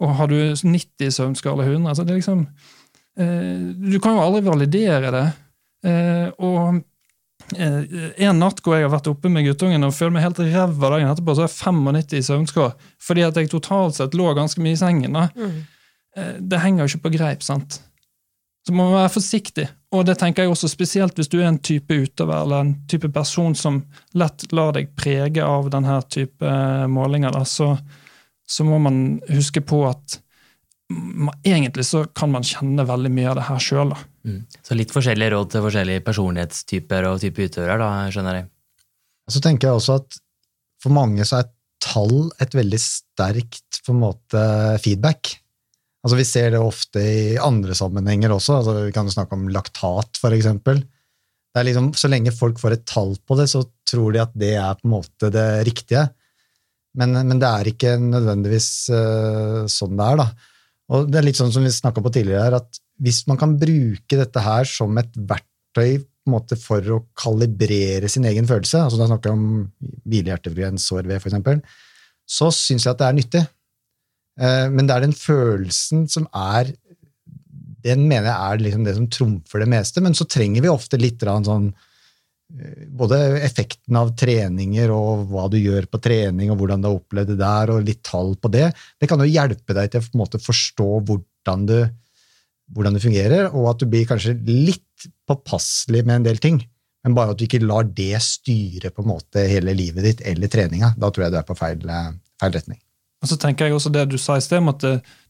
og 0.00 0.14
har 0.16 0.30
du 0.30 0.38
90 0.56 1.12
søvnskala 1.12 1.66
100 1.66 1.90
altså 1.90 2.06
det 2.06 2.14
er 2.14 2.20
liksom, 2.22 2.46
eh, 3.20 3.60
Du 3.76 3.98
kan 4.00 4.16
jo 4.16 4.24
aldri 4.24 4.42
validere 4.46 5.12
det. 5.12 5.26
Eh, 5.86 6.28
og 6.42 6.80
eh, 7.56 7.96
en 8.26 8.40
natt 8.42 8.62
hvor 8.64 8.76
jeg 8.76 8.88
har 8.88 8.94
vært 8.94 9.10
oppe 9.12 9.30
med 9.32 9.46
guttungen 9.46 9.86
og 9.86 9.94
føler 9.94 10.16
meg 10.16 10.26
helt 10.26 10.42
ræva 10.42 10.92
dagen 10.94 11.10
etterpå, 11.12 11.36
så 11.36 11.44
er 11.44 11.50
jeg 11.50 11.58
95 11.60 12.18
i 12.18 12.22
søvnskår, 12.28 12.72
fordi 13.08 13.26
at 13.26 13.38
jeg 13.38 13.52
totalt 13.52 13.98
sett 13.98 14.16
lå 14.18 14.32
ganske 14.38 14.62
mye 14.64 14.76
i 14.76 14.80
sengen. 14.80 15.18
da. 15.18 15.28
Mm. 15.36 15.58
Eh, 16.16 16.32
det 16.40 16.64
henger 16.64 16.84
jo 16.84 16.92
ikke 16.92 17.06
på 17.08 17.14
greip, 17.18 17.44
sant? 17.46 17.80
Så 18.66 18.74
må 18.74 18.84
man 18.84 18.98
være 18.98 19.14
forsiktig. 19.14 19.68
Og 19.96 20.04
det 20.04 20.18
tenker 20.20 20.44
jeg 20.44 20.52
også 20.52 20.68
spesielt 20.68 21.16
hvis 21.16 21.30
du 21.32 21.38
er 21.38 21.46
en 21.48 21.62
type 21.64 21.94
utøver 21.94 22.42
eller 22.42 22.60
en 22.60 22.74
type 22.90 23.08
person 23.14 23.54
som 23.56 23.80
lett 24.18 24.44
lar 24.52 24.74
deg 24.76 24.90
prege 24.98 25.40
av 25.40 25.70
denne 25.72 25.94
type 26.12 26.56
målinger, 26.92 27.32
da, 27.32 27.46
så, 27.48 27.70
så 28.44 28.66
må 28.68 28.76
man 28.84 29.22
huske 29.30 29.62
på 29.64 29.86
at 29.88 30.18
man, 30.92 31.32
egentlig 31.44 31.86
så 31.88 32.04
kan 32.04 32.32
man 32.32 32.44
kjenne 32.44 32.84
veldig 32.88 33.12
mye 33.12 33.30
av 33.30 33.38
det 33.40 33.46
her 33.48 33.62
sjøl. 33.62 33.94
Mm. 34.28 34.40
Så 34.64 34.76
litt 34.76 34.92
forskjellige 34.92 35.32
råd 35.34 35.52
til 35.54 35.64
forskjellige 35.64 36.04
personlighetstyper 36.06 37.08
og 37.08 37.20
type 37.22 37.48
utøvere, 37.48 37.78
da, 37.80 37.90
skjønner 38.12 38.42
jeg. 38.42 38.48
Så 39.28 39.42
tenker 39.44 39.68
jeg 39.68 39.80
også 39.80 39.98
at 40.02 40.18
for 40.82 40.94
mange 40.94 41.24
så 41.28 41.40
er 41.40 41.50
tall 41.82 42.28
et 42.42 42.54
veldig 42.56 42.80
sterkt 42.82 43.80
på 43.86 43.94
en 43.94 44.02
måte 44.02 44.42
feedback. 44.82 45.32
Altså 46.04 46.18
Vi 46.18 46.26
ser 46.26 46.52
det 46.54 46.62
ofte 46.62 47.02
i 47.02 47.38
andre 47.42 47.74
sammenhenger 47.76 48.32
også. 48.34 48.60
altså 48.60 48.76
Vi 48.86 48.94
kan 48.94 49.10
snakke 49.10 49.36
om 49.36 49.48
laktat, 49.52 50.20
for 50.20 50.34
eksempel. 50.34 50.82
Liksom, 51.58 51.90
så 51.98 52.10
lenge 52.10 52.30
folk 52.34 52.60
får 52.60 52.76
et 52.76 52.86
tall 52.86 53.16
på 53.26 53.34
det, 53.38 53.48
så 53.50 53.64
tror 53.88 54.14
de 54.14 54.22
at 54.22 54.34
det 54.38 54.52
er 54.60 54.76
på 54.78 54.86
en 54.86 54.94
måte 54.94 55.30
det 55.34 55.48
riktige. 55.66 56.04
Men, 56.98 57.16
men 57.26 57.40
det 57.40 57.48
er 57.48 57.70
ikke 57.70 57.96
nødvendigvis 58.00 58.68
uh, 58.94 59.64
sånn 59.70 59.98
det 59.98 60.06
er. 60.06 60.20
da. 60.22 60.28
Og 60.94 61.10
det 61.10 61.18
er 61.18 61.26
litt 61.26 61.38
sånn 61.38 61.52
som 61.54 61.66
vi 61.66 61.72
snakka 61.74 62.02
på 62.04 62.12
tidligere 62.14 62.62
at 62.62 62.80
hvis 63.02 63.24
man 63.30 63.38
kan 63.40 63.56
bruke 63.58 64.18
dette 64.18 64.42
her 64.42 64.68
som 64.68 64.96
et 65.00 65.12
verktøy 65.16 66.00
måte 66.28 66.58
for 66.60 66.84
å 66.92 67.02
kalibrere 67.18 68.10
sin 68.10 68.26
egen 68.28 68.48
følelse, 68.48 68.82
altså 68.84 69.00
da 69.00 69.08
snakker 69.08 69.30
jeg 69.30 69.38
om 69.38 69.92
hvilehjertefrekvens, 70.08 70.88
HRV 70.92 71.14
f.eks., 71.18 71.86
så 72.28 72.50
syns 72.52 72.84
jeg 72.84 72.92
at 72.92 73.00
det 73.00 73.08
er 73.08 73.16
nyttig. 73.16 73.44
Eh, 74.38 74.66
men 74.72 74.88
det 74.88 74.94
er 74.96 75.06
den 75.06 75.16
følelsen 75.16 76.06
som 76.10 76.28
er 76.36 76.74
Den 77.88 78.02
mener 78.10 78.26
jeg 78.26 78.36
er 78.36 78.60
liksom 78.60 78.82
det 78.84 78.94
som 78.96 79.06
trumfer 79.10 79.62
det 79.62 79.68
meste. 79.70 80.02
Men 80.04 80.16
så 80.18 80.26
trenger 80.28 80.64
vi 80.64 80.70
ofte 80.70 80.98
litt 81.00 81.22
sånn 81.22 81.70
eh, 81.70 82.84
Både 83.00 83.20
effekten 83.46 83.96
av 83.96 84.12
treninger 84.18 84.92
og 84.92 85.28
hva 85.30 85.46
du 85.48 85.56
gjør 85.60 85.88
på 85.88 86.02
trening, 86.04 86.52
og 86.52 86.60
hvordan 86.60 86.84
du 86.84 86.90
har 86.90 86.98
opplevd 86.98 87.32
det 87.32 87.38
der, 87.40 87.72
og 87.72 87.86
litt 87.86 88.02
tall 88.06 88.34
på 88.36 88.52
det. 88.52 88.68
Det 89.00 89.08
kan 89.08 89.22
jo 89.22 89.30
hjelpe 89.30 89.78
deg 89.78 89.94
til 89.94 90.04
å 90.04 90.42
forstå 90.50 90.90
hvordan 91.08 91.66
du, 91.70 91.78
hvordan 92.74 92.96
det 92.96 93.04
fungerer, 93.04 93.48
og 93.54 93.70
at 93.72 93.82
du 93.82 93.86
blir 93.90 94.08
kanskje 94.08 94.36
litt 94.48 95.08
påpasselig 95.28 96.04
med 96.06 96.20
en 96.20 96.26
del 96.28 96.42
ting. 96.42 96.60
Men 97.06 97.14
bare 97.16 97.32
at 97.32 97.38
du 97.40 97.46
ikke 97.46 97.62
lar 97.62 97.86
det 97.86 98.18
styre 98.24 98.90
på 98.92 99.04
en 99.04 99.12
måte 99.12 99.46
hele 99.48 99.72
livet 99.76 100.04
ditt 100.04 100.20
eller 100.26 100.50
treninga. 100.52 100.92
Da 100.98 101.10
tror 101.10 101.26
jeg 101.26 101.34
du 101.34 101.38
er 101.40 101.46
på 101.48 101.56
feil, 101.58 101.84
eh, 101.88 102.12
feil 102.42 102.54
retning. 102.56 102.80
Og 103.22 103.30
så 103.30 103.38
tenker 103.40 103.66
jeg 103.66 103.74
også 103.74 103.90
det 103.94 104.04
du 104.12 104.18
sa 104.20 104.36
i 104.38 104.42
sted, 104.44 104.62
at 104.70 104.84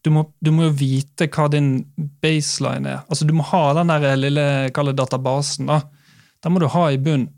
du 0.04 0.10
må, 0.12 0.26
du 0.44 0.50
må 0.52 0.66
jo 0.66 0.74
vite 0.76 1.28
hva 1.32 1.46
din 1.52 1.86
baseline 2.22 2.90
er. 2.90 3.04
Altså 3.08 3.24
Du 3.24 3.32
må 3.36 3.46
ha 3.48 3.72
den 3.78 3.88
der 3.88 4.16
lille 4.16 4.46
databasen. 4.92 5.66
da. 5.66 5.82
Den 6.44 6.52
må 6.52 6.60
du 6.60 6.68
ha 6.68 6.88
i 6.90 7.00
bunn. 7.00 7.28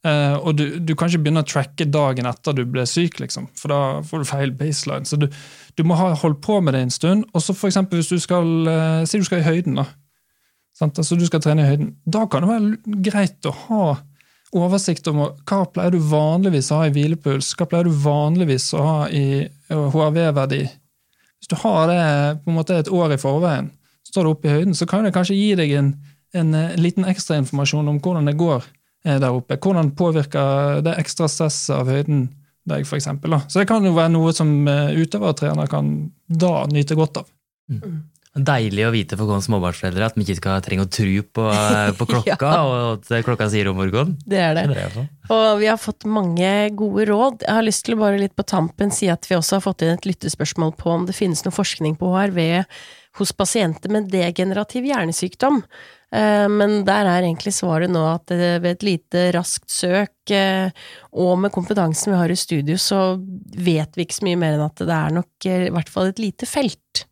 Eh, 0.00 0.36
og 0.40 0.54
du, 0.56 0.64
du, 0.80 0.94
kan 0.96 1.10
ikke 1.10 1.26
begynne 1.26 1.42
å 1.44 1.48
tracke 1.48 1.84
dagen 1.84 2.28
etter 2.28 2.56
du 2.56 2.62
ble 2.64 2.86
syk, 2.88 3.18
liksom, 3.20 3.50
for 3.58 3.72
da 3.72 3.80
får 4.06 4.22
du 4.22 4.28
feil 4.30 4.52
baseline. 4.56 5.08
Så 5.08 5.18
du, 5.20 5.26
du 5.76 5.84
må 5.84 5.98
ha 6.00 6.12
holdt 6.22 6.40
på 6.44 6.60
med 6.64 6.76
det 6.76 6.84
en 6.86 6.94
stund. 6.94 7.26
Og 7.34 7.44
så 7.44 7.56
eksempel 7.68 8.00
hvis 8.00 8.12
du 8.12 8.20
skal 8.22 8.48
uh, 8.68 9.02
si 9.08 9.20
du 9.20 9.26
skal 9.28 9.42
i 9.42 9.48
høyden, 9.48 9.80
da. 9.82 9.88
Sant? 10.76 10.96
Altså 10.96 11.18
Du 11.18 11.26
skal 11.28 11.42
trene 11.44 11.64
i 11.64 11.68
høyden. 11.68 11.90
Da 12.08 12.24
kan 12.30 12.46
det 12.46 12.52
være 12.54 13.00
greit 13.04 13.48
å 13.48 13.52
ha 13.66 13.84
oversikt 14.56 15.06
om 15.10 15.20
hva 15.20 15.58
pleier 15.70 15.92
du 15.94 16.00
vanligvis 16.10 16.70
å 16.72 16.80
ha 16.80 16.88
i 16.88 16.94
hvilepuls, 16.94 17.52
hva 17.58 17.68
pleier 17.68 17.90
du 17.90 17.98
vanligvis 18.02 18.70
å 18.74 18.80
ha 18.86 18.96
i 19.12 19.44
HRV-verdi. 19.68 20.62
Hvis 21.40 21.52
du 21.52 21.58
har 21.60 21.84
det 21.90 22.00
på 22.40 22.50
en 22.50 22.56
måte 22.56 22.78
et 22.80 22.90
år 22.90 23.14
i 23.14 23.20
forveien, 23.20 23.68
står 24.08 24.26
du 24.26 24.32
oppe 24.32 24.48
i 24.48 24.56
høyden, 24.56 24.74
så 24.74 24.88
kan 24.90 25.04
det 25.06 25.12
kanskje 25.14 25.36
gi 25.36 25.52
deg 25.60 25.74
en, 25.78 25.92
en, 26.34 26.56
en 26.56 26.82
liten 26.82 27.06
ekstrainformasjon 27.08 27.92
om 27.92 28.00
hvordan 28.02 28.30
det 28.30 28.38
går 28.40 28.66
der 29.04 29.30
oppe. 29.32 29.56
Hvordan 29.56 29.94
påvirker 29.96 30.82
det 30.84 30.98
ekstra 31.00 31.28
stresset 31.30 31.72
av 31.78 31.88
høyden 31.88 32.28
deg, 32.68 32.84
f.eks. 32.84 33.08
Så 33.48 33.62
det 33.62 33.66
kan 33.70 33.84
jo 33.86 33.94
være 33.96 34.12
noe 34.12 34.32
som 34.36 34.50
utøvertrener 34.68 35.70
kan 35.70 35.92
da 36.28 36.54
nyte 36.70 36.98
godt 36.98 37.22
av. 37.22 37.30
Mm. 37.70 38.00
Deilig 38.30 38.84
å 38.86 38.92
vite 38.94 39.16
for 39.18 39.32
oss 39.34 39.48
småbarnsforeldre 39.48 40.06
at 40.06 40.14
vi 40.14 40.22
ikke 40.22 40.36
skal 40.38 40.60
trenge 40.62 40.84
å 40.84 40.90
tro 40.92 41.22
på, 41.34 41.46
på 41.98 42.06
klokka, 42.12 42.36
ja. 42.38 42.60
og 42.62 43.08
at 43.10 43.26
klokka 43.26 43.48
sier 43.50 43.72
om 43.72 43.80
morgenen. 43.80 44.12
Det 44.22 44.38
er 44.38 44.54
det. 44.54 44.68
det 44.70 44.84
er 44.84 45.00
og 45.34 45.48
vi 45.58 45.66
har 45.66 45.80
fått 45.82 46.06
mange 46.06 46.52
gode 46.78 47.08
råd. 47.10 47.42
Jeg 47.42 47.58
har 47.58 47.66
lyst 47.66 47.84
til 47.88 47.96
å 47.96 48.00
bare 48.04 48.20
litt 48.22 48.36
på 48.38 48.46
tampen 48.46 48.94
si 48.94 49.10
at 49.10 49.26
vi 49.26 49.34
også 49.38 49.58
har 49.58 49.66
fått 49.66 49.82
inn 49.82 49.96
et 49.96 50.06
lyttespørsmål 50.06 50.76
på 50.78 50.94
om 50.94 51.08
det 51.08 51.16
finnes 51.18 51.42
noe 51.46 51.54
forskning 51.54 51.98
på 51.98 52.12
HRV 52.14 52.40
hos 53.18 53.34
pasienter 53.34 53.90
med 53.90 54.12
degenerativ 54.14 54.86
hjernesykdom. 54.86 55.64
Eh, 56.10 56.46
men 56.50 56.80
der 56.88 57.06
er 57.06 57.22
egentlig 57.22 57.52
svaret 57.54 57.92
nå 57.92 58.02
at 58.10 58.32
ved 58.34 58.70
et 58.72 58.86
lite 58.86 59.28
raskt 59.36 59.70
søk, 59.70 60.16
eh, 60.34 60.72
og 61.12 61.36
med 61.44 61.54
kompetansen 61.54 62.14
vi 62.14 62.18
har 62.18 62.32
i 62.32 62.38
studio, 62.38 62.78
så 62.80 63.14
vet 63.56 63.94
vi 63.94 64.06
ikke 64.06 64.18
så 64.18 64.26
mye 64.26 64.40
mer 64.40 64.58
enn 64.58 64.66
at 64.66 64.82
det 64.82 64.96
er 64.96 65.14
nok 65.20 65.50
eh, 65.50 65.68
i 65.68 65.72
hvert 65.74 65.92
fall 65.92 66.10
et 66.10 66.22
lite 66.22 66.50
felt. 66.50 67.06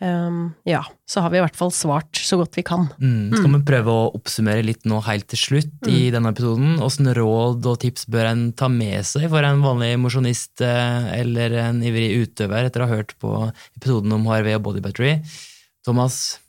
Um, 0.00 0.54
ja, 0.64 0.80
så 1.04 1.20
har 1.20 1.28
vi 1.28 1.36
i 1.36 1.42
hvert 1.42 1.58
fall 1.58 1.72
svart 1.76 2.16
så 2.16 2.38
godt 2.40 2.56
vi 2.56 2.64
kan. 2.64 2.86
Mm. 3.02 3.34
Skal 3.36 3.52
vi 3.52 3.60
prøve 3.68 3.92
å 3.92 4.06
oppsummere 4.16 4.64
litt 4.64 4.86
nå 4.88 4.96
helt 5.04 5.26
til 5.28 5.40
slutt 5.42 5.74
mm. 5.84 5.90
i 5.92 6.06
denne 6.14 6.32
episoden? 6.32 6.78
Åssen 6.80 7.10
råd 7.16 7.68
og 7.68 7.76
tips 7.82 8.08
bør 8.08 8.30
en 8.30 8.46
ta 8.56 8.70
med 8.72 9.04
seg 9.04 9.28
for 9.28 9.44
en 9.44 9.60
vanlig 9.60 9.92
mosjonist 10.00 10.64
eh, 10.64 11.10
eller 11.20 11.58
en 11.66 11.84
ivrig 11.84 12.14
utøver 12.22 12.70
etter 12.70 12.80
å 12.80 12.88
ha 12.88 12.96
hørt 12.96 13.12
på 13.20 13.34
episoden 13.76 14.16
om 14.16 14.24
HRV 14.24 14.54
og 14.56 14.64
body 14.70 14.84
battery? 14.88 15.18
Thomas? 15.84 16.40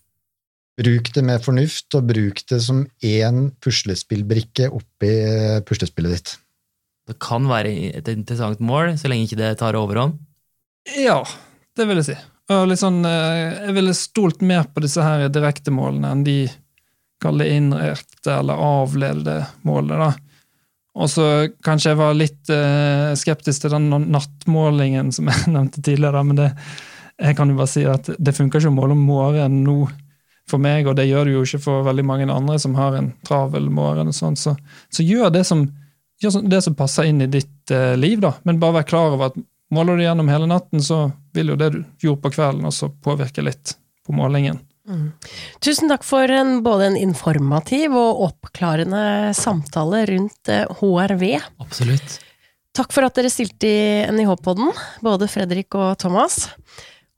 Bruk 0.82 1.12
det 1.13 1.22
med 1.28 1.44
fornuft, 1.46 1.89
og 1.98 2.08
bruk 2.10 2.41
det 2.50 2.58
som 2.65 2.86
én 3.06 3.52
puslespillbrikke 3.62 4.72
oppi 4.74 5.12
puslespillet 5.67 6.15
ditt. 6.15 6.34
Det 7.10 7.17
kan 7.22 7.46
være 7.50 7.74
et 8.00 8.10
interessant 8.13 8.62
mål, 8.63 8.96
så 8.98 9.12
lenge 9.12 9.28
ikke 9.28 9.41
det 9.41 9.56
tar 9.60 9.78
overhånd? 9.78 10.17
Ja, 10.98 11.20
det 11.78 11.86
vil 11.89 12.02
jeg 12.02 12.12
si. 12.12 12.17
Sånn, 12.52 13.00
eh, 13.06 13.67
jeg 13.67 13.76
ville 13.78 13.94
stolt 13.96 14.41
mer 14.44 14.65
på 14.74 14.84
disse 14.84 15.04
her 15.06 15.30
direktemålene 15.32 16.12
enn 16.12 16.26
de 16.26 16.39
kalle 17.22 17.48
innrette 17.54 18.34
eller 18.34 18.60
avledede 18.60 19.38
målene. 19.67 20.10
da. 20.10 20.32
Og 20.98 21.08
så 21.08 21.26
kanskje 21.63 21.94
jeg 21.94 22.00
var 22.02 22.17
litt 22.17 22.50
uh, 22.52 23.13
skeptisk 23.15 23.63
til 23.63 23.72
den 23.76 23.88
nattmålingen 24.12 25.13
som 25.15 25.30
jeg 25.32 25.54
nevnte 25.54 25.84
tidligere. 25.86 26.24
Men 26.28 26.39
det, 26.41 26.50
jeg 27.22 27.38
kan 27.38 27.52
jo 27.52 27.60
bare 27.60 27.72
si 27.72 27.86
at 27.88 28.10
det 28.17 28.36
funker 28.36 28.60
ikke 28.60 28.74
å 28.74 28.80
måle 28.82 28.98
om 28.98 29.06
morgenen 29.08 29.62
nå 29.67 29.78
for 30.52 30.62
meg, 30.62 30.90
og 30.90 30.98
det 31.00 31.08
gjør 31.10 31.28
det 31.28 31.36
jo 31.36 31.46
ikke 31.48 31.62
for 31.64 31.86
veldig 31.88 32.06
mange 32.08 32.28
andre 32.32 32.58
som 32.62 32.76
har 32.78 32.98
en 32.98 33.12
travel 33.28 33.70
morgen. 33.74 34.12
og 34.12 34.18
sånn, 34.18 34.38
så, 34.40 34.56
så, 34.92 35.06
gjør, 35.06 35.32
det 35.34 35.46
som, 35.48 35.66
gjør 36.22 36.44
det 36.52 36.62
som 36.68 36.78
passer 36.78 37.10
inn 37.10 37.24
i 37.24 37.32
ditt 37.32 37.74
eh, 37.74 37.96
liv, 38.00 38.20
da. 38.24 38.36
Men 38.48 38.60
bare 38.62 38.82
vær 38.82 38.92
klar 38.94 39.16
over 39.16 39.32
at 39.32 39.40
Måler 39.72 39.96
du 39.96 40.04
gjennom 40.04 40.28
hele 40.28 40.50
natten, 40.52 40.82
så 40.84 41.14
vil 41.32 41.54
jo 41.54 41.56
det 41.56 41.70
du 41.72 41.78
gjorde 42.04 42.26
på 42.26 42.34
kvelden 42.36 42.68
også 42.68 42.90
påvirke 43.06 43.40
litt 43.40 43.78
på 44.04 44.12
målingen. 44.12 44.58
Mm. 44.90 45.14
Tusen 45.64 45.88
takk 45.88 46.04
for 46.04 46.28
en, 46.28 46.58
både 46.66 46.90
en 46.90 46.98
informativ 47.00 47.96
og 47.96 48.20
oppklarende 48.26 49.32
samtale 49.38 50.04
rundt 50.10 50.52
HRV. 50.82 51.24
Eh, 51.38 51.48
Absolutt. 51.64 52.18
Takk 52.76 52.92
for 52.96 53.08
at 53.08 53.16
dere 53.16 53.32
stilte 53.32 53.68
i 53.68 54.04
NIH-podden, 54.12 54.72
både 55.04 55.32
Fredrik 55.32 55.76
og 55.80 55.96
Thomas. 56.04 56.50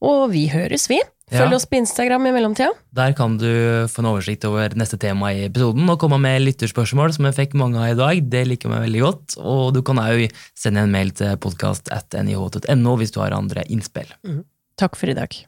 Og 0.04 0.28
vi 0.34 0.48
høres, 0.54 0.88
vi. 0.92 1.00
Følg 1.34 1.56
ja. 1.56 1.58
oss 1.58 1.66
på 1.70 1.80
Instagram 1.80 2.28
i 2.30 2.34
mellomtida. 2.36 2.70
Der 2.96 3.16
kan 3.18 3.38
du 3.42 3.50
få 3.90 4.04
en 4.04 4.10
oversikt 4.12 4.46
over 4.50 4.76
neste 4.80 5.00
tema 5.02 5.34
i 5.34 5.48
episoden 5.48 5.90
og 5.90 6.00
komme 6.02 6.20
med 6.22 6.46
lytterspørsmål, 6.46 7.16
som 7.16 7.30
jeg 7.30 7.38
fikk 7.40 7.58
mange 7.60 7.82
av 7.82 7.94
i 7.94 8.00
dag. 8.00 8.24
Det 8.36 8.46
liker 8.50 8.74
meg 8.74 8.86
veldig 8.88 9.04
godt. 9.08 9.38
Og 9.42 9.74
du 9.76 9.82
kan 9.86 10.02
òg 10.04 10.28
sende 10.58 10.86
en 10.86 10.94
mail 10.94 11.14
til 11.18 11.36
podkast.nih.no 11.42 12.98
hvis 13.02 13.16
du 13.16 13.22
har 13.24 13.38
andre 13.38 13.66
innspill. 13.68 14.14
Mm. 14.28 14.44
Takk 14.80 14.98
for 15.00 15.14
i 15.14 15.18
dag. 15.18 15.44